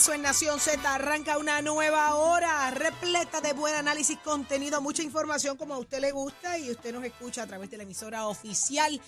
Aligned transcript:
Regreso 0.00 0.14
en 0.14 0.22
Nación 0.22 0.60
Z. 0.60 0.94
Arranca 0.94 1.36
una 1.36 1.60
nueva 1.60 2.14
hora 2.14 2.70
repleta 2.70 3.42
de 3.42 3.52
buen 3.52 3.74
análisis, 3.74 4.16
contenido, 4.20 4.80
mucha 4.80 5.02
información 5.02 5.58
como 5.58 5.74
a 5.74 5.78
usted 5.78 6.00
le 6.00 6.10
gusta 6.10 6.58
y 6.58 6.70
usted 6.70 6.94
nos 6.94 7.04
escucha 7.04 7.42
a 7.42 7.46
través 7.46 7.70
de 7.70 7.76
la 7.76 7.82
emisora 7.82 8.26
oficial 8.26 8.98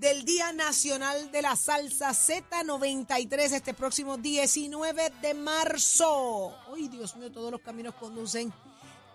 del 0.00 0.24
Día 0.24 0.52
Nacional 0.52 1.30
de 1.30 1.42
la 1.42 1.54
Salsa 1.54 2.10
Z93 2.10 3.52
este 3.52 3.72
próximo 3.72 4.16
19 4.16 5.12
de 5.22 5.34
marzo. 5.34 6.56
Ay, 6.74 6.88
Dios 6.88 7.14
mío, 7.14 7.30
todos 7.30 7.52
los 7.52 7.60
caminos 7.60 7.94
conducen 7.94 8.52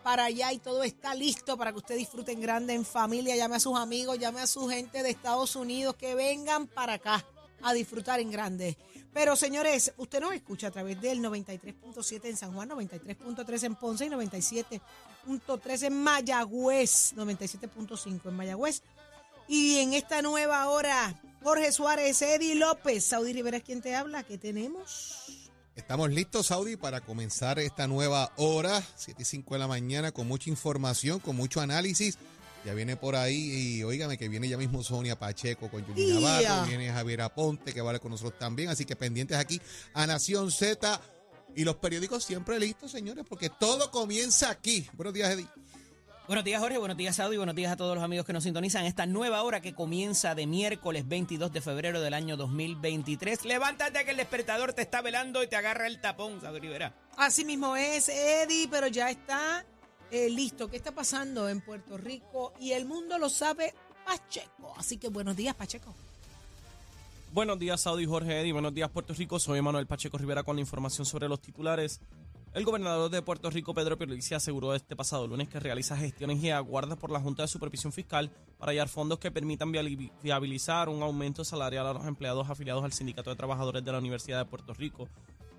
para 0.04 0.26
allá 0.26 0.54
y 0.54 0.60
todo 0.60 0.82
está 0.84 1.14
listo 1.14 1.58
para 1.58 1.74
que 1.74 1.80
usted 1.80 1.98
disfrute 1.98 2.32
en 2.32 2.40
grande, 2.40 2.74
en 2.74 2.86
familia. 2.86 3.36
Llame 3.36 3.58
a 3.58 3.60
sus 3.60 3.78
amigos, 3.78 4.18
llame 4.18 4.40
a 4.40 4.48
su 4.48 4.70
gente 4.70 5.04
de 5.04 5.10
Estados 5.10 5.58
Unidos 5.58 5.98
que 5.98 6.16
vengan 6.16 6.68
para 6.68 6.94
acá 6.94 7.26
a 7.64 7.74
disfrutar 7.74 8.22
en 8.22 8.32
grande. 8.32 8.78
Pero 9.18 9.36
señores, 9.36 9.94
usted 9.98 10.22
nos 10.22 10.32
escucha 10.32 10.68
a 10.68 10.72
través 10.72 11.02
del 11.02 11.22
93.7 11.22 12.26
en 12.26 12.38
San 12.38 12.54
Juan, 12.54 12.70
93.3 12.70 13.64
en 13.64 13.74
Ponce 13.74 14.06
y 14.06 14.10
97.3 14.10 15.84
en 15.88 16.04
Mayagüez, 16.04 17.16
97.5 17.16 18.22
en 18.26 18.36
Mayagüez. 18.36 18.84
Y 19.48 19.80
en 19.80 19.94
esta 19.94 20.22
nueva 20.22 20.70
hora, 20.70 21.20
Jorge 21.42 21.72
Suárez, 21.72 22.22
Eddie 22.22 22.54
López, 22.54 23.06
Saudi 23.06 23.34
Rivera 23.34 23.58
es 23.58 23.64
quien 23.64 23.82
te 23.82 23.96
habla. 23.96 24.22
¿Qué 24.22 24.38
tenemos? 24.38 25.42
Estamos 25.76 26.12
listos, 26.12 26.46
Saudi, 26.46 26.76
para 26.76 27.02
comenzar 27.02 27.58
esta 27.58 27.88
nueva 27.88 28.32
hora, 28.36 28.84
7 28.98 29.20
y 29.20 29.26
5 29.26 29.56
de 29.56 29.60
la 29.60 29.68
mañana, 29.68 30.12
con 30.12 30.28
mucha 30.28 30.52
información, 30.52 31.20
con 31.20 31.36
mucho 31.36 31.60
análisis. 31.60 32.20
Ya 32.68 32.74
viene 32.74 32.98
por 32.98 33.16
ahí, 33.16 33.78
y 33.78 33.84
óigame 33.86 34.18
que 34.18 34.28
viene 34.28 34.50
ya 34.50 34.58
mismo 34.58 34.84
Sonia 34.84 35.18
Pacheco 35.18 35.72
con 35.72 35.88
Yuri 35.88 36.06
¡Ya! 36.06 36.16
Navarro, 36.16 36.68
viene 36.68 36.92
Javier 36.92 37.22
Aponte, 37.22 37.74
que 37.74 37.80
va 37.80 37.88
a 37.88 37.90
hablar 37.92 38.02
con 38.02 38.12
nosotros 38.12 38.38
también. 38.38 38.68
Así 38.68 38.84
que 38.84 38.98
pendientes 38.98 39.38
aquí 39.38 39.62
a 39.94 40.06
Nación 40.06 40.52
Z 40.52 41.00
y 41.56 41.64
los 41.64 41.78
periódicos 41.78 42.26
siempre 42.26 42.60
listos, 42.60 42.92
señores, 42.92 43.24
porque 43.26 43.50
todo 43.50 43.90
comienza 43.90 44.50
aquí. 44.50 44.86
Buenos 44.96 45.14
días, 45.14 45.30
Eddie. 45.30 45.48
Buenos 46.28 46.44
días, 46.44 46.60
Jorge. 46.60 46.78
Buenos 46.78 46.98
días, 46.98 47.16
Saudi. 47.16 47.38
Buenos 47.38 47.56
días 47.56 47.72
a 47.72 47.78
todos 47.78 47.96
los 47.96 48.04
amigos 48.04 48.26
que 48.26 48.34
nos 48.34 48.44
sintonizan. 48.44 48.84
Esta 48.84 49.06
nueva 49.06 49.44
hora 49.44 49.62
que 49.62 49.74
comienza 49.74 50.36
de 50.36 50.46
miércoles 50.46 51.08
22 51.08 51.54
de 51.54 51.62
febrero 51.62 52.02
del 52.02 52.14
año 52.14 52.36
2023. 52.36 53.46
Levántate 53.46 54.04
que 54.04 54.12
el 54.12 54.18
despertador 54.18 54.74
te 54.74 54.82
está 54.82 55.02
velando 55.02 55.42
y 55.42 55.48
te 55.48 55.56
agarra 55.56 55.88
el 55.88 56.02
tapón, 56.02 56.42
Saudi 56.42 56.60
Rivera. 56.60 56.94
Así 57.16 57.46
mismo 57.46 57.78
es, 57.78 58.10
Eddie, 58.10 58.68
pero 58.70 58.88
ya 58.88 59.10
está 59.10 59.66
eh, 60.12 60.30
listo. 60.30 60.70
¿Qué 60.70 60.78
está 60.78 60.92
pasando 60.92 61.50
en 61.50 61.62
Puerto 61.62 61.98
Rico? 61.98 62.54
Y 62.60 62.72
el 62.72 62.86
mundo 62.86 63.18
lo 63.18 63.30
sabe 63.30 63.74
Pacheco. 64.06 64.74
Así 64.78 64.98
que 64.98 65.10
buenos 65.10 65.36
días, 65.36 65.56
Pacheco. 65.56 65.94
Buenos 67.34 67.60
días, 67.60 67.82
Saudi 67.82 68.06
Jorge 68.06 68.40
Eddy. 68.40 68.52
Buenos 68.52 68.74
días, 68.74 68.90
Puerto 68.90 69.14
Rico. 69.14 69.40
Soy 69.40 69.62
Manuel 69.62 69.86
Pacheco 69.86 70.18
Rivera 70.18 70.44
con 70.44 70.56
la 70.56 70.62
información 70.62 71.06
sobre 71.06 71.28
los 71.28 71.42
titulares. 71.42 72.00
El 72.54 72.66
gobernador 72.66 73.12
de 73.12 73.22
Puerto 73.22 73.52
Rico, 73.52 73.74
Pedro 73.76 73.98
Pierluisi, 73.98 74.34
aseguró 74.34 74.74
este 74.74 74.96
pasado 74.96 75.28
lunes 75.28 75.48
que 75.48 75.60
realiza 75.60 75.96
gestiones 75.96 76.42
y 76.42 76.50
aguarda 76.50 76.96
por 76.96 77.12
la 77.12 77.20
Junta 77.20 77.44
de 77.44 77.48
Supervisión 77.48 77.94
Fiscal 77.94 78.32
para 78.58 78.72
hallar 78.72 78.88
fondos 78.88 79.20
que 79.20 79.30
permitan 79.30 79.72
viabilizar 79.72 80.90
un 80.90 81.04
aumento 81.04 81.44
salarial 81.44 81.86
a 81.86 81.94
los 81.94 82.08
empleados 82.08 82.50
afiliados 82.50 82.84
al 82.84 82.94
Sindicato 82.94 83.30
de 83.30 83.36
Trabajadores 83.36 83.84
de 83.84 83.92
la 83.92 84.00
Universidad 84.00 84.40
de 84.40 84.50
Puerto 84.50 84.74
Rico, 84.74 85.08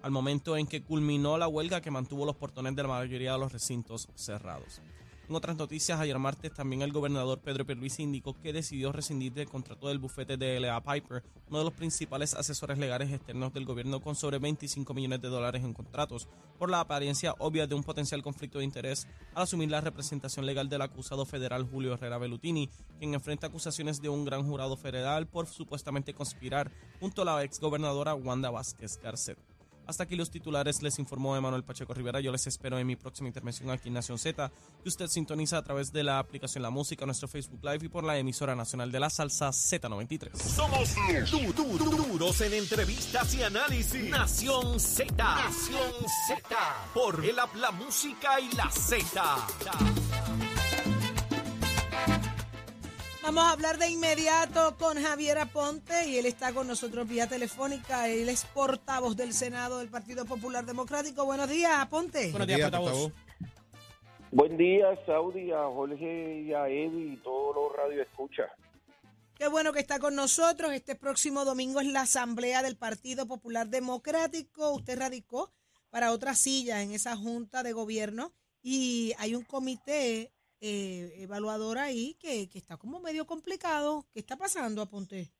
al 0.02 0.10
momento 0.10 0.56
en 0.56 0.66
que 0.66 0.82
culminó 0.82 1.38
la 1.38 1.48
huelga 1.48 1.80
que 1.80 1.90
mantuvo 1.90 2.24
los 2.24 2.36
portones 2.36 2.74
de 2.76 2.82
la 2.82 2.88
mayoría 2.88 3.32
de 3.32 3.38
los 3.38 3.52
recintos 3.52 4.08
cerrados. 4.14 4.80
En 5.28 5.36
otras 5.36 5.58
noticias, 5.58 6.00
ayer 6.00 6.18
martes 6.18 6.54
también 6.54 6.80
el 6.80 6.90
gobernador 6.90 7.38
Pedro 7.40 7.66
Pierluisi 7.66 8.02
indicó 8.02 8.32
que 8.32 8.50
decidió 8.50 8.92
rescindir 8.92 9.34
del 9.34 9.46
contrato 9.46 9.88
del 9.88 9.98
bufete 9.98 10.38
de 10.38 10.56
L.A. 10.56 10.82
Piper, 10.82 11.22
uno 11.48 11.58
de 11.58 11.64
los 11.64 11.74
principales 11.74 12.32
asesores 12.32 12.78
legales 12.78 13.12
externos 13.12 13.52
del 13.52 13.66
gobierno 13.66 14.00
con 14.00 14.16
sobre 14.16 14.38
25 14.38 14.94
millones 14.94 15.20
de 15.20 15.28
dólares 15.28 15.62
en 15.62 15.74
contratos, 15.74 16.28
por 16.58 16.70
la 16.70 16.80
apariencia 16.80 17.34
obvia 17.40 17.66
de 17.66 17.74
un 17.74 17.84
potencial 17.84 18.22
conflicto 18.22 18.60
de 18.60 18.64
interés 18.64 19.06
al 19.34 19.42
asumir 19.42 19.70
la 19.70 19.82
representación 19.82 20.46
legal 20.46 20.70
del 20.70 20.80
acusado 20.80 21.26
federal 21.26 21.68
Julio 21.70 21.92
Herrera 21.92 22.16
Bellutini, 22.16 22.70
quien 22.98 23.12
enfrenta 23.12 23.48
acusaciones 23.48 24.00
de 24.00 24.08
un 24.08 24.24
gran 24.24 24.48
jurado 24.48 24.78
federal 24.78 25.26
por 25.26 25.46
supuestamente 25.46 26.14
conspirar 26.14 26.72
junto 27.00 27.20
a 27.20 27.26
la 27.26 27.44
exgobernadora 27.44 28.14
Wanda 28.14 28.48
Vázquez 28.48 28.98
Garcet. 29.02 29.47
Hasta 29.88 30.02
aquí 30.04 30.16
los 30.16 30.30
titulares, 30.30 30.82
les 30.82 30.98
informó 30.98 31.34
Emanuel 31.34 31.64
Pacheco 31.64 31.94
Rivera. 31.94 32.20
Yo 32.20 32.30
les 32.30 32.46
espero 32.46 32.78
en 32.78 32.86
mi 32.86 32.94
próxima 32.94 33.28
intervención 33.28 33.70
aquí 33.70 33.88
en 33.88 33.94
Nación 33.94 34.18
Z, 34.18 34.50
que 34.82 34.88
usted 34.90 35.06
sintoniza 35.08 35.56
a 35.56 35.62
través 35.62 35.90
de 35.92 36.04
la 36.04 36.18
aplicación 36.18 36.62
La 36.62 36.68
Música, 36.68 37.06
nuestro 37.06 37.26
Facebook 37.26 37.64
Live 37.64 37.86
y 37.86 37.88
por 37.88 38.04
la 38.04 38.18
emisora 38.18 38.54
nacional 38.54 38.92
de 38.92 39.00
la 39.00 39.08
salsa 39.08 39.48
Z93. 39.48 40.36
Somos 40.36 40.94
du- 41.30 41.52
du- 41.54 41.78
du- 41.78 41.96
duros 42.06 42.38
en 42.42 42.52
entrevistas 42.52 43.34
y 43.34 43.42
análisis. 43.42 44.10
Nación 44.10 44.78
Z. 44.78 45.10
Nación 45.16 45.80
Z. 46.28 46.42
Por 46.92 47.24
el 47.24 47.38
app, 47.38 47.54
la 47.56 47.70
música 47.70 48.38
y 48.40 48.52
la 48.56 48.70
Z. 48.70 49.36
Vamos 53.28 53.44
a 53.44 53.52
hablar 53.52 53.76
de 53.76 53.90
inmediato 53.90 54.74
con 54.78 54.96
Javier 54.96 55.36
Aponte 55.36 56.08
y 56.08 56.16
él 56.16 56.24
está 56.24 56.54
con 56.54 56.66
nosotros 56.66 57.06
vía 57.06 57.26
telefónica. 57.26 58.08
Él 58.08 58.26
es 58.30 58.46
portavoz 58.46 59.18
del 59.18 59.34
Senado 59.34 59.80
del 59.80 59.90
Partido 59.90 60.24
Popular 60.24 60.64
Democrático. 60.64 61.26
Buenos 61.26 61.46
días, 61.50 61.72
Aponte. 61.74 62.30
Buenos 62.30 62.48
días, 62.48 62.62
portavoz. 62.62 63.12
Buen 64.32 64.56
día, 64.56 64.98
Saudi, 65.04 65.52
a 65.52 65.64
Jorge 65.64 66.40
y 66.40 66.54
a 66.54 66.68
Eddie 66.68 67.12
y 67.12 67.16
todos 67.18 67.54
los 67.54 67.76
radioescuchas. 67.76 68.50
Qué 69.34 69.46
bueno 69.46 69.74
que 69.74 69.80
está 69.80 69.98
con 69.98 70.14
nosotros. 70.14 70.72
Este 70.72 70.94
próximo 70.94 71.44
domingo 71.44 71.80
es 71.80 71.86
la 71.88 72.00
Asamblea 72.00 72.62
del 72.62 72.78
Partido 72.78 73.26
Popular 73.26 73.68
Democrático. 73.68 74.70
Usted 74.70 74.98
radicó 74.98 75.52
para 75.90 76.12
otra 76.12 76.34
silla 76.34 76.80
en 76.80 76.92
esa 76.92 77.14
junta 77.14 77.62
de 77.62 77.74
gobierno 77.74 78.32
y 78.62 79.12
hay 79.18 79.34
un 79.34 79.44
comité 79.44 80.32
eh, 80.60 81.12
evaluador 81.18 81.78
ahí 81.78 82.16
que, 82.20 82.48
que 82.48 82.58
está 82.58 82.76
como 82.76 83.00
medio 83.00 83.26
complicado. 83.26 84.06
¿Qué 84.12 84.20
está 84.20 84.36
pasando, 84.36 84.82
Aponte? 84.82 85.30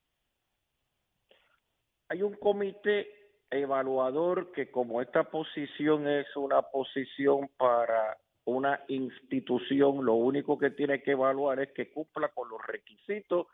Hay 2.08 2.22
un 2.22 2.34
comité 2.34 3.06
evaluador 3.50 4.52
que 4.52 4.70
como 4.70 5.00
esta 5.02 5.24
posición 5.24 6.08
es 6.08 6.26
una 6.36 6.62
posición 6.62 7.48
para 7.56 8.16
una 8.44 8.82
institución, 8.88 10.04
lo 10.04 10.14
único 10.14 10.58
que 10.58 10.70
tiene 10.70 11.02
que 11.02 11.10
evaluar 11.10 11.60
es 11.60 11.70
que 11.72 11.90
cumpla 11.90 12.28
con 12.28 12.48
los 12.48 12.66
requisitos 12.66 13.46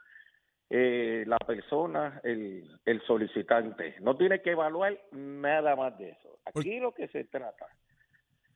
eh, 0.71 1.25
la 1.27 1.39
persona, 1.39 2.21
el, 2.23 2.79
el 2.85 3.03
solicitante. 3.03 3.97
No 4.01 4.17
tiene 4.17 4.41
que 4.41 4.53
evaluar 4.53 4.99
nada 5.13 5.75
más 5.75 5.99
de 5.99 6.11
eso. 6.11 6.39
Aquí 6.45 6.79
lo 6.79 6.95
que 6.95 7.09
se 7.09 7.25
trata 7.25 7.67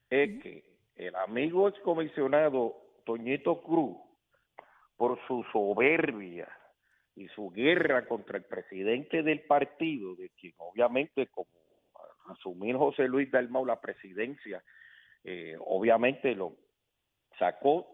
es 0.09 0.43
que 0.43 0.65
el 0.97 1.15
amigo 1.17 1.69
excomisionado 1.69 2.88
Toñito 3.09 3.63
Cruz, 3.63 3.97
por 4.95 5.19
su 5.27 5.43
soberbia 5.51 6.47
y 7.17 7.27
su 7.29 7.49
guerra 7.49 8.07
contra 8.07 8.37
el 8.37 8.45
presidente 8.45 9.22
del 9.22 9.41
partido, 9.47 10.15
de 10.15 10.28
quien 10.39 10.53
obviamente 10.59 11.27
como 11.28 11.49
asumir 12.27 12.77
José 12.77 13.09
Luis 13.09 13.31
Dalmau 13.31 13.65
la 13.65 13.81
presidencia, 13.81 14.63
eh, 15.25 15.57
obviamente 15.59 16.34
lo 16.34 16.53
sacó 17.39 17.87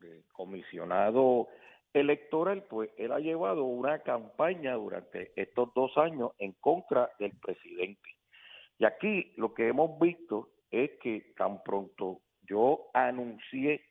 de 0.00 0.24
comisionado 0.34 1.48
electoral, 1.94 2.64
pues 2.68 2.90
él 2.98 3.12
ha 3.12 3.20
llevado 3.20 3.64
una 3.64 4.00
campaña 4.00 4.74
durante 4.74 5.32
estos 5.34 5.72
dos 5.72 5.96
años 5.96 6.32
en 6.38 6.52
contra 6.60 7.10
del 7.18 7.32
presidente. 7.38 8.10
Y 8.76 8.84
aquí 8.84 9.32
lo 9.38 9.54
que 9.54 9.68
hemos 9.68 9.98
visto 9.98 10.50
es 10.70 10.90
que 11.00 11.32
tan 11.38 11.62
pronto 11.62 12.20
yo 12.42 12.90
anuncié, 12.92 13.82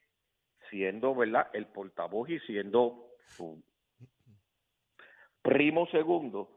siendo 0.69 1.15
verdad 1.15 1.49
el 1.53 1.67
portavoz 1.67 2.29
y 2.29 2.39
siendo 2.41 3.07
su 3.35 3.61
primo 5.41 5.87
segundo, 5.87 6.49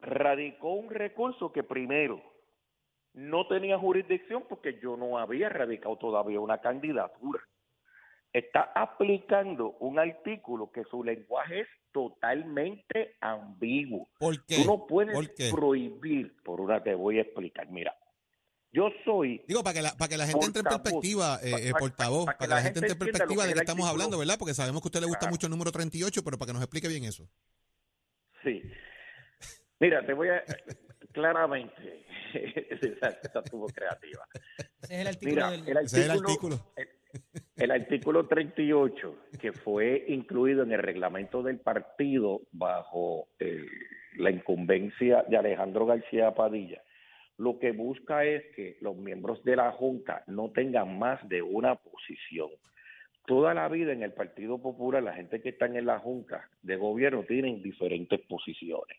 radicó 0.00 0.72
un 0.74 0.90
recurso 0.90 1.52
que 1.52 1.62
primero 1.62 2.22
no 3.14 3.46
tenía 3.48 3.78
jurisdicción 3.78 4.44
porque 4.48 4.78
yo 4.80 4.96
no 4.96 5.18
había 5.18 5.48
radicado 5.48 5.96
todavía 5.96 6.40
una 6.40 6.60
candidatura. 6.60 7.40
está 8.32 8.70
aplicando 8.74 9.76
un 9.80 9.98
artículo 9.98 10.70
que 10.70 10.84
su 10.84 11.02
lenguaje 11.02 11.60
es 11.60 11.68
totalmente 11.92 13.16
ambiguo. 13.20 14.08
¿Por 14.18 14.44
qué? 14.44 14.56
Tú 14.56 14.64
no 14.66 14.86
puedes 14.86 15.14
¿Por 15.14 15.34
qué? 15.34 15.50
prohibir, 15.50 16.36
por 16.44 16.60
una 16.60 16.82
te 16.82 16.94
voy 16.94 17.18
a 17.18 17.22
explicar. 17.22 17.68
Mira, 17.70 17.96
yo 18.72 18.90
soy 19.04 19.42
Digo, 19.48 19.62
para 19.62 19.74
que 19.74 19.82
la, 19.82 19.90
para 19.96 20.08
que 20.08 20.16
la 20.16 20.26
gente 20.26 20.46
entre 20.46 20.60
en 20.60 20.66
perspectiva, 20.68 21.38
eh, 21.42 21.68
eh, 21.68 21.72
portavoz, 21.78 22.26
pa- 22.26 22.36
para 22.38 22.48
que 22.48 22.54
la 22.54 22.60
gente 22.62 22.78
entre 22.80 22.92
en 22.92 22.98
perspectiva 22.98 23.42
que 23.42 23.46
de 23.48 23.52
el 23.54 23.58
estamos 23.60 23.84
artículo. 23.86 23.90
hablando, 23.90 24.18
¿verdad? 24.18 24.38
Porque 24.38 24.54
sabemos 24.54 24.82
que 24.82 24.86
a 24.86 24.90
usted 24.90 25.00
le 25.00 25.06
gusta 25.06 25.20
Claro. 25.20 25.32
mucho 25.32 25.46
el 25.46 25.50
número 25.50 25.72
38, 25.72 26.22
pero 26.24 26.38
para 26.38 26.48
que 26.48 26.52
nos 26.54 26.62
explique 26.62 26.88
bien 26.88 27.04
eso. 27.04 27.28
Sí. 28.44 28.62
Mira, 29.80 30.04
te 30.04 30.12
voy 30.12 30.28
a 30.28 30.42
claramente. 31.12 32.04
esa, 32.34 33.08
esa 33.22 33.38
estuvo 33.40 33.66
creativa. 33.68 34.26
Ese 34.82 34.94
es 34.94 35.00
el 35.00 35.06
artículo 35.06 35.34
Mira, 35.34 35.50
del... 35.50 35.68
el 35.68 35.76
Ese 35.78 35.98
es 36.00 36.04
el 36.04 36.10
artículo, 36.10 36.56
artículo. 36.56 36.72
el, 36.76 36.88
el 37.64 37.70
artículo 37.70 38.26
38, 38.28 39.16
que 39.40 39.52
fue 39.52 40.04
incluido 40.08 40.62
en 40.62 40.72
el 40.72 40.82
reglamento 40.82 41.42
del 41.42 41.58
partido 41.60 42.42
bajo 42.52 43.28
eh, 43.38 43.64
la 44.16 44.30
incumbencia 44.30 45.24
de 45.28 45.36
Alejandro 45.38 45.86
García 45.86 46.34
Padilla, 46.34 46.82
lo 47.38 47.58
que 47.58 47.70
busca 47.70 48.24
es 48.24 48.44
que 48.54 48.76
los 48.80 48.96
miembros 48.96 49.42
de 49.44 49.56
la 49.56 49.70
Junta 49.72 50.24
no 50.26 50.50
tengan 50.50 50.98
más 50.98 51.26
de 51.28 51.40
una 51.40 51.76
posición. 51.76 52.50
Toda 53.26 53.54
la 53.54 53.68
vida 53.68 53.92
en 53.92 54.02
el 54.02 54.12
Partido 54.12 54.60
Popular, 54.60 55.02
la 55.02 55.14
gente 55.14 55.40
que 55.40 55.50
está 55.50 55.66
en 55.66 55.86
la 55.86 56.00
Junta 56.00 56.48
de 56.62 56.76
Gobierno 56.76 57.22
tienen 57.22 57.62
diferentes 57.62 58.20
posiciones, 58.22 58.98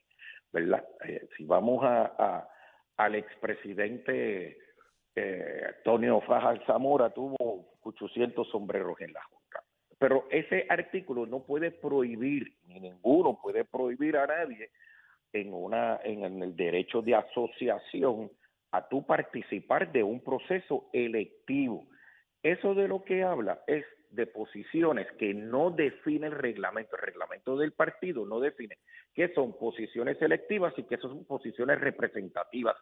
¿verdad? 0.53 0.85
Eh, 1.05 1.27
si 1.35 1.43
vamos 1.43 1.83
a, 1.83 2.47
al 2.95 3.15
expresidente 3.15 4.57
eh, 5.15 5.63
Antonio 5.77 6.21
Fajas 6.21 6.59
Zamora, 6.65 7.09
tuvo 7.09 7.77
800 7.81 8.47
sombreros 8.49 9.01
en 9.01 9.11
la 9.11 9.23
Junta. 9.23 9.63
Pero 9.97 10.27
ese 10.31 10.65
artículo 10.69 11.25
no 11.25 11.43
puede 11.43 11.71
prohibir, 11.71 12.55
ni 12.67 12.79
ninguno 12.79 13.37
puede 13.41 13.65
prohibir 13.65 14.15
a 14.15 14.27
nadie 14.27 14.69
en 15.33 15.53
una 15.53 15.99
en 16.03 16.41
el 16.41 16.55
derecho 16.55 17.01
de 17.01 17.15
asociación 17.15 18.31
a 18.71 18.87
tú 18.87 19.05
participar 19.05 19.91
de 19.91 20.03
un 20.03 20.23
proceso 20.23 20.89
electivo. 20.93 21.87
Eso 22.43 22.73
de 22.73 22.87
lo 22.87 23.03
que 23.03 23.23
habla 23.23 23.61
es 23.67 23.85
de 24.11 24.25
posiciones 24.25 25.07
que 25.17 25.33
no 25.33 25.71
define 25.71 26.27
el 26.27 26.33
reglamento. 26.33 26.95
El 26.95 27.03
reglamento 27.03 27.57
del 27.57 27.73
partido 27.73 28.25
no 28.25 28.39
define 28.39 28.77
qué 29.13 29.29
son 29.33 29.57
posiciones 29.57 30.21
electivas 30.21 30.73
y 30.77 30.83
qué 30.83 30.97
son 30.97 31.25
posiciones 31.25 31.79
representativas. 31.79 32.75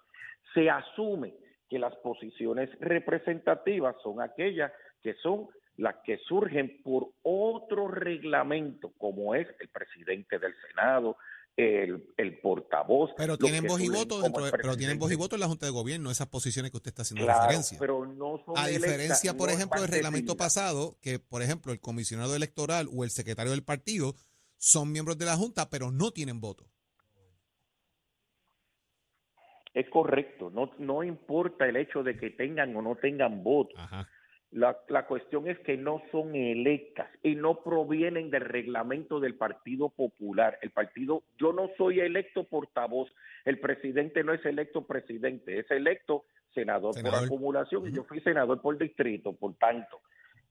Se 0.54 0.70
asume 0.70 1.34
que 1.70 1.80
las 1.80 1.96
posiciones 1.98 2.70
representativas 2.80 3.96
son 4.02 4.22
aquellas 4.22 4.72
que 5.04 5.16
son 5.16 5.48
las 5.76 5.96
que 6.04 6.18
surgen 6.20 6.82
por 6.82 7.10
otro 7.24 7.88
reglamento, 7.88 8.94
como 8.98 9.36
es 9.36 9.48
el 9.60 9.68
presidente 9.70 10.40
del 10.40 10.56
Senado, 10.68 11.18
el, 11.57 12.13
el 12.18 12.39
portavoz. 12.39 13.09
Pero 13.18 13.38
tienen 13.38 13.65
voz 13.65 13.81
y 13.81 13.89
voto 13.89 14.21
dentro 14.21 14.45
de- 14.45 14.51
pero 14.51 14.77
tienen 14.77 15.00
voz 15.00 15.12
y 15.12 15.15
voto 15.15 15.36
en 15.36 15.42
la 15.42 15.48
Junta 15.48 15.65
de 15.65 15.71
Gobierno, 15.71 16.12
esas 16.12 16.27
posiciones 16.27 16.69
que 16.71 16.77
usted 16.77 16.89
está 16.89 17.01
haciendo 17.01 17.25
Claro, 17.25 17.42
referencia. 17.42 17.80
pero 17.80 18.06
no 18.06 18.42
son 18.45 18.57
A 18.57 18.68
diferencia, 18.68 19.36
por 19.36 19.50
no 19.50 19.56
ejemplo, 19.56 19.81
del 19.81 19.89
reglamento 19.89 20.38
pasado, 20.38 20.98
que 21.01 21.18
por 21.19 21.42
ejemplo 21.42 21.71
el 21.74 21.80
comisionado 21.80 22.36
electoral 22.36 22.88
o 22.95 23.04
el 23.04 23.09
secretario 23.09 23.51
del 23.51 23.63
partido 23.63 24.13
son 24.56 24.92
miembros 24.92 25.18
de 25.18 25.25
la 25.25 25.36
Junta, 25.36 25.69
pero 25.69 25.92
no 25.92 26.12
tienen 26.12 26.39
voto. 26.39 26.65
Es 29.74 29.88
correcto, 29.89 30.50
no, 30.50 30.71
no 30.80 31.04
importa 31.04 31.68
el 31.68 31.75
hecho 31.75 32.01
de 32.01 32.18
que 32.18 32.31
tengan 32.31 32.75
o 32.75 32.81
no 32.81 32.95
tengan 32.95 33.44
voto. 33.44 33.75
Ajá. 33.77 34.07
La, 34.52 34.78
la 34.88 35.06
cuestión 35.06 35.48
es 35.50 35.60
que 35.60 35.76
no 35.76 36.02
son 36.12 36.34
electas 36.34 37.10
y 37.22 37.36
no 37.36 37.62
provienen 37.64 38.30
del 38.30 38.42
reglamento 38.46 39.20
del 39.20 39.36
Partido 39.36 39.90
Popular. 39.90 40.58
El 40.62 40.72
partido, 40.72 41.24
yo 41.38 41.52
no 41.52 41.70
soy 41.78 42.00
electo 42.00 42.46
portavoz, 42.46 43.10
el 43.44 43.60
presidente 43.60 44.24
no 44.24 44.34
es 44.34 44.46
electo 44.46 44.88
presidente, 44.88 45.60
es 45.60 45.70
electo 45.70 46.24
senador, 46.54 46.94
Senador. 46.94 47.20
por 47.20 47.26
acumulación 47.26 47.88
y 47.88 47.92
yo 47.92 48.04
fui 48.06 48.22
senador 48.22 48.62
por 48.62 48.78
distrito, 48.78 49.34
por 49.34 49.56
tanto. 49.56 50.00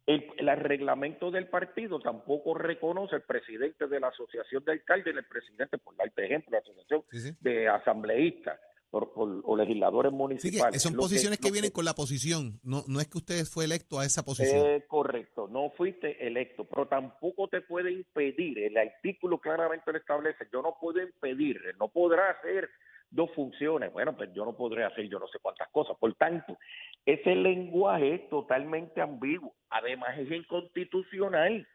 El, 0.07 0.25
el 0.37 0.57
reglamento 0.59 1.31
del 1.31 1.49
partido 1.49 1.99
tampoco 1.99 2.55
reconoce 2.55 3.17
el 3.17 3.23
presidente 3.23 3.89
de 3.89 3.99
la 3.99 4.09
Asociación 4.09 4.63
de 4.65 4.73
Alcaldes, 4.73 5.17
el 5.17 5.25
presidente, 5.25 5.79
por 5.79 5.97
darte 5.97 6.27
ejemplo, 6.27 6.53
la 6.53 6.59
Asociación 6.59 7.03
Sí, 7.11 7.19
sí. 7.21 7.37
de 7.41 7.67
Asambleístas 7.67 8.61
o 8.91 9.57
legisladores 9.57 10.13
municipales. 10.13 10.83
son 10.83 10.95
Lo 10.95 11.03
posiciones 11.03 11.39
que, 11.39 11.51
vienen 11.51 11.71
con 11.71 11.85
la 11.85 11.95
posición. 11.95 12.61
No, 12.63 12.83
no 12.87 13.01
es 13.01 13.09
que 13.09 13.19
usted 13.19 13.45
fue 13.45 13.65
electo 13.65 13.99
a 13.99 14.05
esa 14.05 14.25
posición. 14.25 14.67
Eh, 14.67 14.85
correcto, 14.87 15.49
no 15.49 15.71
fuiste 15.77 16.27
electo, 16.27 16.65
pero 16.65 16.87
tampoco 16.87 17.49
te 17.49 17.61
puede 17.61 17.93
impedir, 17.93 18.59
el 18.59 18.77
artículo 18.77 19.39
claramente 19.39 19.93
lo 19.93 19.99
establece, 19.99 20.47
yo 20.53 20.63
no 20.63 20.77
puedo 20.81 21.03
impedir, 21.03 21.61
no 21.79 21.89
podrá 21.89 22.31
hacer 22.31 22.71
dos 23.11 23.31
funciones, 23.35 23.93
bueno, 23.93 24.17
pues 24.17 24.31
yo 24.35 24.45
no 24.45 24.57
podré 24.57 24.85
hacer 24.85 25.09
yo 25.09 25.19
no 25.19 25.29
sé 25.29 25.39
cuántas 25.41 25.69
cosas, 25.69 25.97
por 25.99 26.15
tanto, 26.15 26.59
ese 27.05 27.35
lenguaje 27.35 28.15
es 28.15 28.29
totalmente 28.29 29.01
ambiguo, 29.01 29.55
además 29.71 30.19
es 30.19 30.31
inconstitucional, 30.31 31.67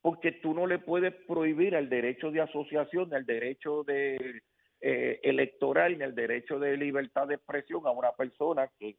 porque 0.00 0.32
tú 0.32 0.54
no 0.54 0.66
le 0.66 0.78
puedes 0.78 1.12
prohibir 1.26 1.74
el 1.74 1.88
derecho 1.88 2.30
de 2.30 2.40
asociación, 2.40 3.12
el 3.12 3.26
derecho 3.26 3.82
de 3.84 4.42
eh, 4.80 5.20
electoral, 5.22 5.98
ni 5.98 6.04
el 6.04 6.14
derecho 6.14 6.58
de 6.58 6.76
libertad 6.76 7.26
de 7.26 7.34
expresión 7.34 7.86
a 7.86 7.90
una 7.90 8.12
persona 8.12 8.70
que, 8.78 8.96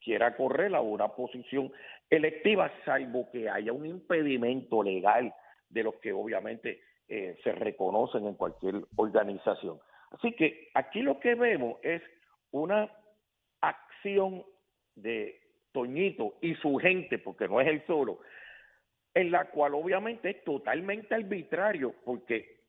quiera 0.00 0.36
correr 0.36 0.74
a 0.74 0.80
una 0.80 1.06
posición 1.08 1.72
electiva, 2.10 2.72
salvo 2.84 3.30
que 3.30 3.48
haya 3.48 3.72
un 3.72 3.86
impedimento 3.86 4.82
legal 4.82 5.32
de 5.68 5.84
los 5.84 5.94
que 5.96 6.12
obviamente 6.12 6.80
eh, 7.06 7.38
se 7.44 7.52
reconocen 7.52 8.26
en 8.26 8.34
cualquier 8.34 8.82
organización. 8.96 9.78
Así 10.10 10.32
que 10.32 10.70
aquí 10.74 11.02
lo 11.02 11.20
que 11.20 11.36
vemos 11.36 11.78
es 11.82 12.02
una 12.50 12.90
acción 13.60 14.44
de 14.96 15.40
Toñito 15.70 16.34
y 16.40 16.56
su 16.56 16.76
gente, 16.78 17.18
porque 17.18 17.46
no 17.46 17.60
es 17.60 17.68
él 17.68 17.84
solo, 17.86 18.18
en 19.14 19.30
la 19.30 19.50
cual 19.50 19.74
obviamente 19.74 20.30
es 20.30 20.44
totalmente 20.44 21.14
arbitrario, 21.14 21.94
porque 22.04 22.60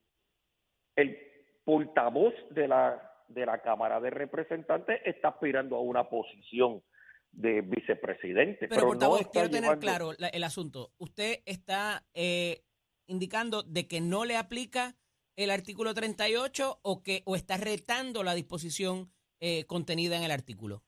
el 0.96 1.33
portavoz 1.64 2.34
de 2.52 2.68
la 2.68 3.10
de 3.30 3.46
la 3.46 3.62
Cámara 3.62 4.00
de 4.00 4.10
Representantes 4.12 5.02
está 5.06 5.30
aspirando 5.30 5.76
a 5.78 5.82
una 5.82 6.08
posición 6.10 6.84
de 7.32 7.62
vicepresidente. 7.62 8.68
Pero, 8.68 8.76
Pero, 8.76 8.88
portavoz, 8.90 9.22
no 9.24 9.32
quiero 9.32 9.48
tener 9.50 9.64
llevando- 9.64 9.82
claro 9.82 10.12
la- 10.20 10.28
el 10.28 10.44
asunto. 10.44 10.92
Usted 11.00 11.40
está 11.46 12.04
eh, 12.14 12.62
indicando 13.08 13.64
de 13.64 13.88
que 13.88 14.02
no 14.02 14.26
le 14.26 14.38
aplica 14.38 14.96
el 15.36 15.50
artículo 15.50 15.94
38 15.96 16.80
o 16.84 17.02
que 17.02 17.24
o 17.26 17.36
está 17.36 17.58
retando 17.58 18.24
la 18.24 18.36
disposición 18.36 19.12
eh, 19.40 19.66
contenida 19.66 20.16
en 20.18 20.24
el 20.24 20.32
artículo. 20.32 20.84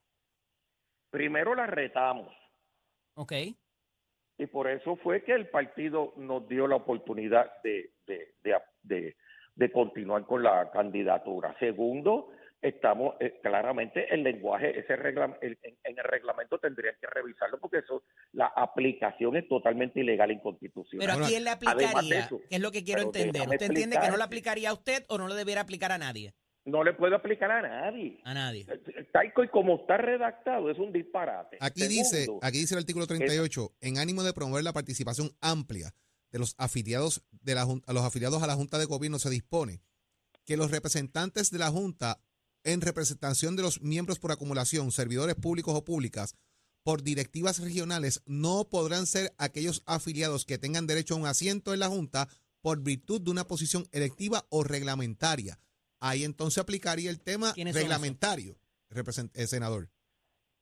Primero 1.10 1.54
la 1.54 1.66
retamos 1.66 2.32
¿Ok? 3.14 3.32
y 4.38 4.46
por 4.46 4.68
eso 4.68 4.96
fue 4.96 5.24
que 5.24 5.32
el 5.32 5.48
partido 5.48 6.12
nos 6.16 6.46
dio 6.48 6.66
la 6.68 6.76
oportunidad 6.76 7.50
de, 7.64 7.92
de, 8.06 8.34
de, 8.44 8.54
de- 8.82 9.16
de 9.56 9.72
continuar 9.72 10.24
con 10.26 10.42
la 10.42 10.70
candidatura. 10.70 11.56
Segundo, 11.58 12.28
estamos 12.62 13.14
eh, 13.20 13.38
claramente 13.42 14.06
el 14.14 14.22
lenguaje, 14.22 14.78
ese 14.78 14.96
regla, 14.96 15.36
el- 15.40 15.58
en, 15.62 15.76
en 15.84 15.98
el 15.98 16.04
reglamento 16.04 16.58
tendrían 16.58 16.94
que 17.00 17.06
revisarlo 17.06 17.58
porque 17.58 17.78
eso, 17.78 18.02
la 18.32 18.46
aplicación 18.46 19.36
es 19.36 19.48
totalmente 19.48 20.00
ilegal 20.00 20.30
e 20.30 20.34
inconstitucional. 20.34 21.06
Pero 21.08 21.24
¿a 21.24 21.28
quién 21.28 21.44
le 21.44 21.50
además 21.50 21.74
aplicaría? 21.74 22.24
eso, 22.26 22.40
¿Qué 22.48 22.56
es 22.56 22.60
lo 22.62 22.70
que 22.70 22.84
quiero 22.84 23.02
entender? 23.02 23.42
¿Usted 23.48 23.66
entiende 23.66 23.98
que 24.00 24.08
no 24.08 24.16
le 24.16 24.22
aplicaría 24.22 24.70
a 24.70 24.74
usted 24.74 25.04
o 25.08 25.18
no 25.18 25.26
le 25.28 25.34
debiera 25.34 25.62
aplicar 25.62 25.90
a 25.92 25.98
nadie? 25.98 26.34
No 26.64 26.82
le 26.82 26.94
puedo 26.94 27.14
aplicar 27.14 27.48
a 27.50 27.62
nadie. 27.62 28.18
A 28.24 28.34
nadie. 28.34 28.66
Tal 29.12 29.26
y 29.26 29.48
como 29.48 29.76
está 29.76 29.98
redactado, 29.98 30.68
es 30.68 30.76
un 30.78 30.92
disparate. 30.92 31.58
Aquí 31.60 31.86
dice, 31.86 32.26
aquí 32.42 32.58
dice 32.58 32.74
el 32.74 32.80
artículo 32.80 33.06
38, 33.06 33.70
en 33.80 33.98
ánimo 33.98 34.24
de 34.24 34.32
promover 34.32 34.64
la 34.64 34.72
participación 34.72 35.28
amplia 35.40 35.92
de 36.36 36.40
los 36.40 36.54
afiliados 36.58 37.22
de 37.30 37.54
la 37.54 37.62
a 37.62 37.92
los 37.94 38.04
afiliados 38.04 38.42
a 38.42 38.46
la 38.46 38.56
Junta 38.56 38.76
de 38.78 38.84
Gobierno 38.84 39.18
se 39.18 39.30
dispone 39.30 39.80
que 40.44 40.58
los 40.58 40.70
representantes 40.70 41.50
de 41.50 41.56
la 41.58 41.70
Junta 41.70 42.20
en 42.62 42.82
representación 42.82 43.56
de 43.56 43.62
los 43.62 43.80
miembros 43.80 44.18
por 44.18 44.32
acumulación, 44.32 44.92
servidores 44.92 45.34
públicos 45.34 45.74
o 45.74 45.82
públicas, 45.82 46.34
por 46.82 47.02
directivas 47.02 47.58
regionales, 47.60 48.20
no 48.26 48.68
podrán 48.68 49.06
ser 49.06 49.34
aquellos 49.38 49.82
afiliados 49.86 50.44
que 50.44 50.58
tengan 50.58 50.86
derecho 50.86 51.14
a 51.14 51.16
un 51.16 51.26
asiento 51.26 51.72
en 51.72 51.80
la 51.80 51.88
Junta 51.88 52.28
por 52.60 52.82
virtud 52.82 53.22
de 53.22 53.30
una 53.30 53.46
posición 53.46 53.88
electiva 53.92 54.46
o 54.50 54.62
reglamentaria. 54.62 55.58
Ahí 56.00 56.22
entonces 56.22 56.58
aplicaría 56.58 57.08
el 57.08 57.20
tema 57.20 57.54
¿Quiénes 57.54 57.72
son 57.74 57.80
reglamentario, 57.80 58.58
represent- 58.90 59.30
eh, 59.32 59.46
senador. 59.46 59.90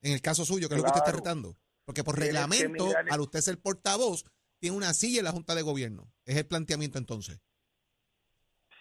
En 0.02 0.12
el 0.12 0.21
caso 0.21 0.45
suyo, 0.45 0.69
que 0.69 0.76
es 0.76 0.78
lo 0.78 0.85
que 0.85 0.90
usted 0.90 1.00
está 1.00 1.12
retando. 1.16 1.59
Porque 1.85 2.04
por 2.04 2.16
reglamento, 2.19 2.90
al 3.11 3.21
usted 3.21 3.40
ser 3.40 3.59
portavoz, 3.61 4.25
tiene 4.64 4.78
una 4.78 4.94
silla 4.94 5.18
en 5.18 5.26
la 5.26 5.33
Junta 5.33 5.54
de 5.54 5.61
Gobierno. 5.61 6.04
Es 6.25 6.38
el 6.38 6.47
planteamiento 6.47 6.97
entonces. 6.97 7.38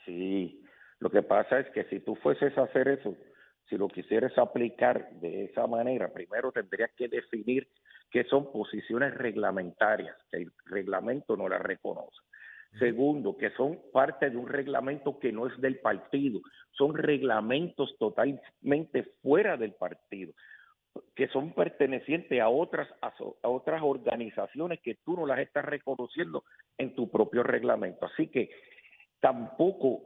Sí, 0.06 0.64
lo 1.00 1.10
que 1.10 1.24
pasa 1.24 1.60
es 1.60 1.70
que 1.72 1.84
si 1.90 2.00
tú 2.00 2.16
fueses 2.16 2.58
a 2.58 2.64
hacer 2.64 2.88
eso, 2.88 3.18
si 3.70 3.76
lo 3.76 3.90
quisieras 3.90 4.32
aplicar 4.38 5.12
de 5.20 5.44
esa 5.44 5.68
manera, 5.68 6.08
primero 6.14 6.54
tendrías 6.54 6.90
que 6.96 7.10
definir 7.10 7.68
que 8.10 8.24
son 8.24 8.50
posiciones 8.54 9.14
reglamentarias, 9.14 10.16
que 10.32 10.38
el 10.38 10.54
reglamento 10.68 11.36
no 11.36 11.50
las 11.50 11.62
reconoce. 11.62 12.16
Segundo, 12.80 13.36
que 13.36 13.52
son 13.52 13.78
parte 13.92 14.30
de 14.30 14.38
un 14.38 14.48
reglamento 14.48 15.20
que 15.20 15.34
no 15.34 15.48
es 15.48 15.60
del 15.60 15.80
partido, 15.80 16.40
son 16.78 16.96
reglamentos 16.96 17.94
totalmente 18.00 19.04
fuera 19.22 19.58
del 19.58 19.74
partido, 19.74 20.32
que 21.16 21.28
son 21.30 21.54
pertenecientes 21.54 22.40
a 22.40 22.50
otras, 22.50 22.88
a, 23.02 23.14
otras 23.48 23.82
organizaciones 23.82 24.80
que 24.82 24.96
tú 25.04 25.16
no 25.16 25.26
las 25.26 25.40
estás 25.40 25.66
reconociendo 25.66 26.44
en 26.78 26.96
tu 26.96 27.10
propio 27.10 27.44
reglamento. 27.44 28.06
Así 28.06 28.28
que 28.28 28.50
tampoco 29.20 30.04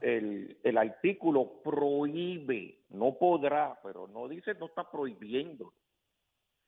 el, 0.00 0.56
el, 0.62 0.78
artículo 0.78 1.60
prohíbe, 1.62 2.78
no 2.90 3.18
podrá, 3.18 3.78
pero 3.82 4.08
no 4.08 4.28
dice, 4.28 4.54
no 4.54 4.66
está 4.66 4.90
prohibiendo. 4.90 5.72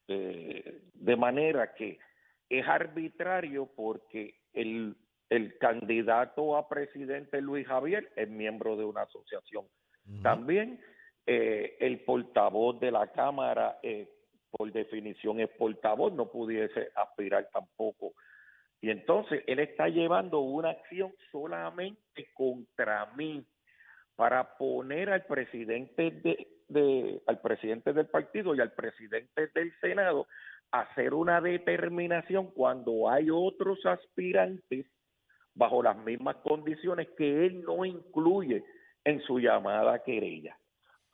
Eh, 0.07 0.81
de 0.93 1.15
manera 1.15 1.73
que 1.73 1.99
es 2.49 2.67
arbitrario 2.67 3.69
porque 3.75 4.35
el 4.53 4.95
el 5.31 5.57
candidato 5.59 6.57
a 6.57 6.67
presidente 6.67 7.41
Luis 7.41 7.65
Javier 7.65 8.11
es 8.17 8.29
miembro 8.29 8.75
de 8.75 8.83
una 8.83 9.03
asociación. 9.03 9.65
También 10.21 10.81
eh, 11.25 11.77
el 11.79 11.99
portavoz 12.01 12.79
de 12.79 12.91
la 12.91 13.11
Cámara, 13.11 13.79
eh, 13.83 14.09
por 14.49 14.71
definición 14.71 15.39
es 15.39 15.49
portavoz, 15.49 16.13
no 16.13 16.29
pudiese 16.31 16.89
aspirar 16.95 17.49
tampoco. 17.53 18.13
Y 18.81 18.89
entonces 18.89 19.43
él 19.45 19.59
está 19.59 19.87
llevando 19.87 20.39
una 20.39 20.71
acción 20.71 21.13
solamente 21.31 22.29
contra 22.33 23.05
mí 23.15 23.45
para 24.15 24.57
poner 24.57 25.09
al 25.09 25.25
presidente 25.25 26.11
de, 26.67 27.21
al 27.27 27.39
presidente 27.41 27.93
del 27.93 28.07
partido 28.07 28.55
y 28.55 28.59
al 28.59 28.73
presidente 28.73 29.47
del 29.53 29.71
Senado 29.79 30.27
a 30.71 30.81
hacer 30.81 31.13
una 31.13 31.41
determinación 31.41 32.51
cuando 32.51 33.09
hay 33.09 33.29
otros 33.29 33.85
aspirantes 33.85 34.87
bajo 35.53 35.83
las 35.83 35.97
mismas 35.97 36.37
condiciones 36.37 37.09
que 37.17 37.45
él 37.45 37.61
no 37.61 37.85
incluye 37.85 38.63
en 39.03 39.21
su 39.21 39.39
llamada 39.39 40.03
querella. 40.03 40.57